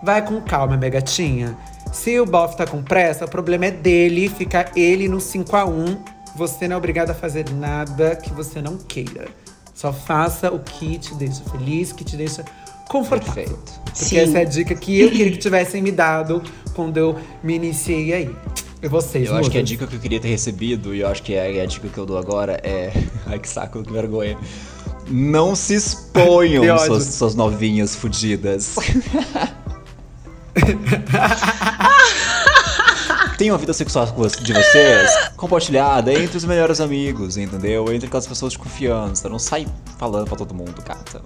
Vai 0.05 0.23
com 0.23 0.39
calma, 0.39 0.77
minha 0.77 0.91
gatinha. 0.91 1.57
Se 1.91 2.19
o 2.19 2.25
bofe 2.25 2.57
tá 2.57 2.65
com 2.65 2.83
pressa, 2.83 3.25
o 3.25 3.29
problema 3.29 3.67
é 3.67 3.71
dele, 3.71 4.29
fica 4.29 4.71
ele 4.75 5.07
no 5.07 5.19
5 5.19 5.55
a 5.55 5.65
1 5.65 5.97
Você 6.35 6.67
não 6.67 6.75
é 6.75 6.77
obrigado 6.77 7.11
a 7.11 7.13
fazer 7.13 7.49
nada 7.51 8.15
que 8.15 8.33
você 8.33 8.61
não 8.61 8.77
queira. 8.77 9.27
Só 9.73 9.91
faça 9.91 10.51
o 10.51 10.59
que 10.59 10.97
te 10.97 11.13
deixa 11.15 11.43
feliz, 11.51 11.91
que 11.91 12.03
te 12.03 12.15
deixa 12.15 12.45
confortável. 12.87 13.33
Perfeito. 13.43 13.81
Porque 13.85 14.05
Sim. 14.05 14.17
essa 14.19 14.39
é 14.39 14.41
a 14.41 14.45
dica 14.45 14.75
que 14.75 14.99
eu 15.01 15.09
queria 15.09 15.31
que 15.31 15.37
tivessem 15.37 15.81
me 15.81 15.91
dado 15.91 16.41
quando 16.73 16.97
eu 16.97 17.17
me 17.43 17.55
iniciei 17.55 18.13
aí. 18.13 18.35
E 18.81 18.87
vocês, 18.87 19.27
Eu 19.27 19.37
acho 19.37 19.49
que 19.49 19.57
a 19.57 19.63
dica 19.63 19.87
que 19.87 19.95
eu 19.95 19.99
queria 19.99 20.19
ter 20.19 20.29
recebido, 20.29 20.93
e 20.93 20.99
eu 20.99 21.07
acho 21.07 21.23
que 21.23 21.33
é 21.33 21.61
a 21.61 21.65
dica 21.65 21.87
que 21.87 21.97
eu 21.97 22.05
dou 22.05 22.17
agora, 22.17 22.59
é. 22.63 22.91
Ai, 23.25 23.39
que 23.39 23.49
saco, 23.49 23.81
que 23.83 23.91
vergonha. 23.91 24.37
Não 25.09 25.55
se 25.55 25.75
exponham, 25.75 26.77
suas, 26.79 27.03
suas 27.05 27.35
novinhas 27.35 27.95
fudidas. 27.95 28.75
Tenham 33.37 33.55
a 33.55 33.57
vida 33.57 33.73
sexual 33.73 34.07
com 34.07 34.21
você- 34.23 34.39
de 34.41 34.53
vocês 34.53 35.11
compartilhada 35.35 36.13
entre 36.13 36.37
os 36.37 36.45
melhores 36.45 36.79
amigos, 36.79 37.35
entendeu? 37.35 37.91
Entre 37.93 38.07
aquelas 38.07 38.25
pessoas 38.25 38.53
de 38.53 38.59
confiança. 38.59 39.27
Não 39.27 39.37
sai 39.39 39.67
falando 39.97 40.27
pra 40.27 40.37
todo 40.37 40.53
mundo, 40.53 40.81
gata. 40.87 41.21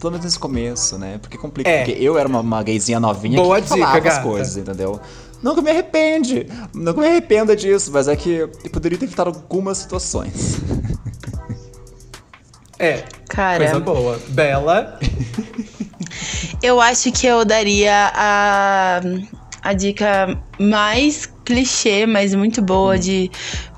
Pelo 0.00 0.10
menos 0.10 0.24
nesse 0.24 0.38
começo, 0.38 0.98
né? 0.98 1.18
Porque 1.22 1.38
complica. 1.38 1.70
É. 1.70 1.84
Porque 1.84 2.02
eu 2.02 2.18
era 2.18 2.28
uma, 2.28 2.40
uma 2.40 2.62
gayzinha 2.64 2.98
novinha 2.98 3.40
Boa 3.40 3.60
que 3.60 3.68
dica, 3.68 3.76
falava 3.78 3.98
as 3.98 4.04
gata. 4.04 4.22
coisas, 4.22 4.56
entendeu? 4.56 5.00
Não 5.40 5.54
que 5.54 5.60
eu 5.60 5.64
me 5.64 5.70
arrepende. 5.70 6.48
Não 6.74 6.92
que 6.92 6.98
eu 6.98 7.02
me 7.04 7.08
arrependa 7.08 7.54
disso, 7.54 7.90
mas 7.92 8.08
é 8.08 8.16
que 8.16 8.30
eu 8.30 8.48
poderia 8.72 8.98
ter 8.98 9.04
evitado 9.04 9.30
algumas 9.30 9.78
situações. 9.78 10.56
É, 12.78 13.04
Cara. 13.28 13.58
coisa 13.64 13.78
boa. 13.78 14.18
Bela. 14.28 14.98
Eu 16.62 16.80
acho 16.80 17.10
que 17.10 17.26
eu 17.26 17.44
daria 17.44 18.12
a, 18.14 19.00
a 19.62 19.72
dica 19.72 20.38
mais 20.60 21.26
clichê, 21.44 22.06
mas 22.06 22.34
muito 22.34 22.62
boa 22.62 22.96
de 22.96 23.30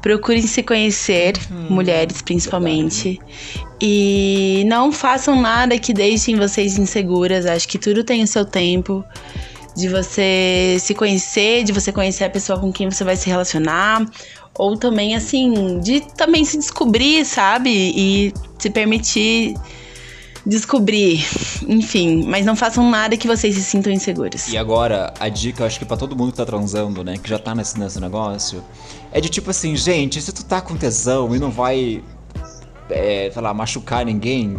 procurem 0.03 0.43
se 0.43 0.63
conhecer, 0.63 1.35
mulheres 1.71 2.21
principalmente. 2.21 3.19
E 3.81 4.65
não 4.67 4.93
façam 4.93 5.41
nada 5.41 5.79
que 5.79 5.95
deixem 5.95 6.37
vocês 6.37 6.79
inseguras. 6.79 7.47
Acho 7.47 7.67
que 7.67 7.79
tudo 7.79 8.05
tem 8.05 8.23
o 8.23 8.27
seu 8.27 8.45
tempo. 8.45 9.05
De 9.75 9.89
você 9.89 10.77
se 10.79 10.95
conhecer, 10.95 11.65
de 11.65 11.73
você 11.73 11.91
conhecer 11.91 12.25
a 12.25 12.31
pessoa 12.31 12.61
com 12.61 12.71
quem 12.71 12.89
você 12.89 13.03
vai 13.03 13.17
se 13.17 13.29
relacionar. 13.29 14.07
Ou 14.57 14.77
também, 14.77 15.17
assim, 15.17 15.81
de 15.81 16.01
também 16.17 16.45
se 16.45 16.57
descobrir, 16.57 17.25
sabe? 17.25 17.71
E 17.71 18.33
se 18.59 18.71
permitir 18.71 19.55
descobrir. 20.47 21.25
Enfim, 21.67 22.25
mas 22.27 22.45
não 22.45 22.55
façam 22.55 22.89
nada 22.91 23.17
que 23.17 23.27
vocês 23.27 23.55
se 23.55 23.63
sintam 23.63 23.93
inseguras. 23.93 24.49
E 24.49 24.59
agora, 24.59 25.13
a 25.19 25.29
dica, 25.29 25.63
eu 25.63 25.67
acho 25.67 25.79
que 25.79 25.85
pra 25.85 25.97
todo 25.97 26.17
mundo 26.17 26.33
que 26.33 26.37
tá 26.37 26.45
transando, 26.45 27.03
né, 27.03 27.17
que 27.23 27.29
já 27.29 27.39
tá 27.39 27.55
nesse, 27.55 27.79
nesse 27.79 28.01
negócio, 28.01 28.63
é 29.13 29.21
de 29.21 29.29
tipo 29.29 29.51
assim, 29.51 29.77
gente, 29.77 30.21
se 30.21 30.33
tu 30.33 30.45
tá 30.45 30.61
com 30.61 30.77
tesão 30.77 31.35
e 31.35 31.39
não 31.39 31.51
vai, 31.51 32.03
é, 32.91 33.31
sei 33.33 33.43
lá, 33.43 33.55
machucar 33.55 34.05
ninguém, 34.05 34.59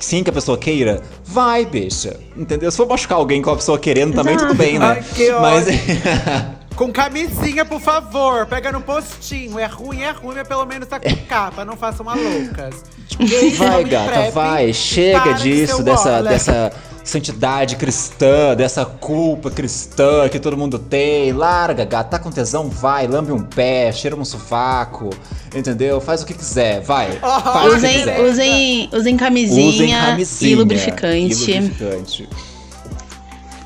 sim 0.00 0.22
que 0.22 0.30
a 0.30 0.32
pessoa 0.32 0.56
queira, 0.56 1.02
vai, 1.24 1.64
bicha. 1.64 2.18
Entendeu? 2.36 2.70
Se 2.70 2.76
for 2.76 2.88
machucar 2.88 3.18
alguém 3.18 3.42
com 3.42 3.50
a 3.50 3.56
pessoa 3.56 3.78
querendo 3.78 4.14
também, 4.14 4.36
tudo 4.36 4.54
bem, 4.54 4.78
né? 4.78 4.86
Ai, 4.86 5.04
que 5.14 5.32
Mas. 5.32 5.66
Com 6.76 6.90
camisinha, 6.92 7.64
por 7.64 7.80
favor. 7.80 8.46
Pega 8.46 8.72
no 8.72 8.80
postinho. 8.80 9.58
É 9.58 9.66
ruim, 9.66 10.00
é 10.02 10.10
ruim, 10.12 10.34
mas 10.36 10.48
pelo 10.48 10.64
menos 10.64 10.88
tá 10.88 10.98
com 10.98 11.14
capa. 11.28 11.64
Não 11.64 11.76
façam 11.76 12.04
malucas. 12.06 12.74
Gays 13.18 13.58
Vai, 13.58 13.68
não 13.68 13.78
me 13.82 13.90
gata, 13.90 14.30
vai. 14.30 14.72
Chega 14.72 15.32
disso, 15.34 15.82
dessa, 15.82 16.22
dessa 16.22 16.72
santidade 17.04 17.76
cristã, 17.76 18.54
dessa 18.56 18.84
culpa 18.86 19.50
cristã 19.50 20.26
que 20.28 20.38
todo 20.38 20.56
mundo 20.56 20.78
tem. 20.78 21.32
Larga, 21.32 21.84
gata, 21.84 22.10
tá 22.10 22.18
com 22.18 22.30
tesão, 22.30 22.70
vai, 22.70 23.06
lambe 23.06 23.30
um 23.32 23.42
pé, 23.42 23.92
cheira 23.92 24.16
um 24.16 24.24
sovaco, 24.24 25.10
entendeu? 25.54 26.00
Faz 26.00 26.22
o 26.22 26.26
que 26.26 26.32
quiser, 26.32 26.80
vai. 26.80 27.10
Oh, 27.22 27.40
Faz 27.52 27.66
o 27.66 27.70
que 27.72 27.76
Usem, 27.76 27.98
quiser. 27.98 28.20
usem, 28.20 28.90
usem 28.94 29.16
camisinha, 29.18 29.68
Usem 29.68 29.90
camisinha 29.90 30.52
e 30.52 30.54
lubrificante. 30.54 31.50
e 31.50 31.60
lubrificante. 31.60 32.28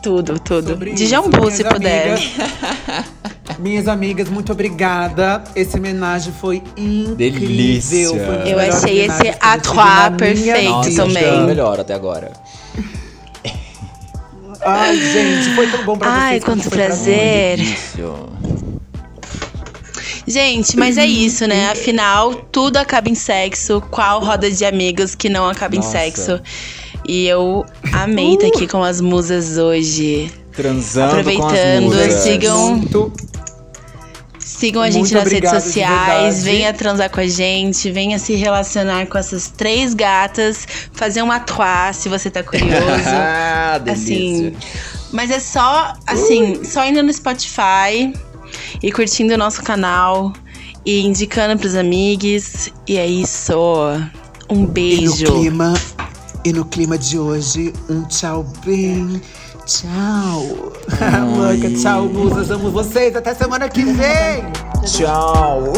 Tudo, 0.04 0.38
tudo. 0.38 0.68
Sobre 0.70 0.92
De 0.92 1.04
isso, 1.04 1.10
jambu, 1.10 1.38
minhas 1.40 1.54
se 1.54 1.64
puder. 1.64 2.12
amigas- 2.12 3.04
Minhas 3.58 3.88
amigas, 3.88 4.28
muito 4.28 4.52
obrigada. 4.52 5.42
Esse 5.56 5.76
homenagem 5.78 6.32
foi 6.40 6.56
incrível. 6.76 7.14
Delícia. 7.16 8.08
Foi 8.10 8.52
Eu 8.52 8.58
achei 8.58 9.00
esse 9.06 9.34
minha 10.10 10.54
perfeito 10.54 10.68
Nossa, 10.70 10.88
acho 10.88 10.96
também. 10.96 11.24
é 11.24 11.32
o 11.32 11.46
melhor 11.46 11.80
até 11.80 11.94
agora. 11.94 12.32
Ai, 14.66 14.96
gente, 14.96 15.54
foi 15.54 15.70
tão 15.70 15.84
bom 15.84 15.96
pra 15.96 16.08
Ai, 16.10 16.32
vocês. 16.40 16.44
como 16.44 16.56
quanto 16.62 16.70
prazer. 16.70 17.58
Gente, 20.26 20.76
mas 20.78 20.96
é 20.96 21.06
isso, 21.06 21.46
né? 21.46 21.70
Afinal, 21.70 22.34
tudo 22.50 22.78
acaba 22.78 23.08
em 23.10 23.14
sexo. 23.14 23.82
Qual 23.90 24.20
roda 24.24 24.50
de 24.50 24.64
amigos 24.64 25.14
que 25.14 25.28
não 25.28 25.48
acaba 25.48 25.74
em 25.76 25.78
Nossa. 25.80 25.90
sexo? 25.90 26.40
E 27.06 27.26
eu 27.26 27.64
amei 27.92 28.34
estar 28.34 28.46
aqui 28.48 28.66
com 28.66 28.82
as 28.82 29.00
musas 29.00 29.58
hoje. 29.58 30.32
Transando 30.52 31.10
Aproveitando, 31.20 31.48
com 31.48 31.98
as 31.98 32.04
musas. 32.06 32.14
sigam- 32.22 32.76
Muito 32.76 33.12
Sigam 34.38 34.82
a 34.82 34.90
gente 34.90 35.12
nas 35.12 35.30
redes 35.30 35.50
de 35.50 35.60
sociais, 35.60 36.44
venha 36.44 36.72
transar 36.72 37.10
com 37.10 37.18
a 37.18 37.26
gente, 37.26 37.90
venha 37.90 38.18
se 38.18 38.34
relacionar 38.34 39.06
com 39.06 39.16
essas 39.18 39.48
três 39.48 39.94
gatas, 39.94 40.66
fazer 40.92 41.22
uma 41.22 41.40
trois 41.40 41.96
se 41.96 42.08
você 42.08 42.30
tá 42.30 42.42
curioso. 42.42 42.76
ah, 43.08 43.78
delícia. 43.82 44.14
assim, 44.14 44.56
mas 45.12 45.30
é 45.30 45.40
só, 45.40 45.94
assim, 46.06 46.62
só 46.62 46.84
indo 46.86 47.02
no 47.02 47.12
Spotify 47.12 48.12
e 48.82 48.92
curtindo 48.92 49.34
o 49.34 49.38
nosso 49.38 49.62
canal 49.62 50.32
e 50.84 51.04
indicando 51.04 51.58
pros 51.58 51.74
amigos. 51.74 52.70
E 52.86 52.96
é 52.98 53.06
isso. 53.06 53.54
Um 54.50 54.56
E 54.56 54.60
no 54.60 54.66
beijo. 54.68 55.24
E 56.44 56.52
no 56.52 56.64
clima 56.64 56.98
de 56.98 57.18
hoje, 57.18 57.72
um 57.88 58.02
tchau 58.04 58.44
bem. 58.64 59.20
Tchau. 59.64 60.72
Louca, 61.36 61.70
tchau, 61.80 62.04
musas. 62.04 62.50
Amo 62.50 62.70
vocês. 62.70 63.16
Até 63.16 63.34
semana 63.34 63.68
que 63.68 63.82
vem. 63.82 64.44
Tchau. 64.84 65.72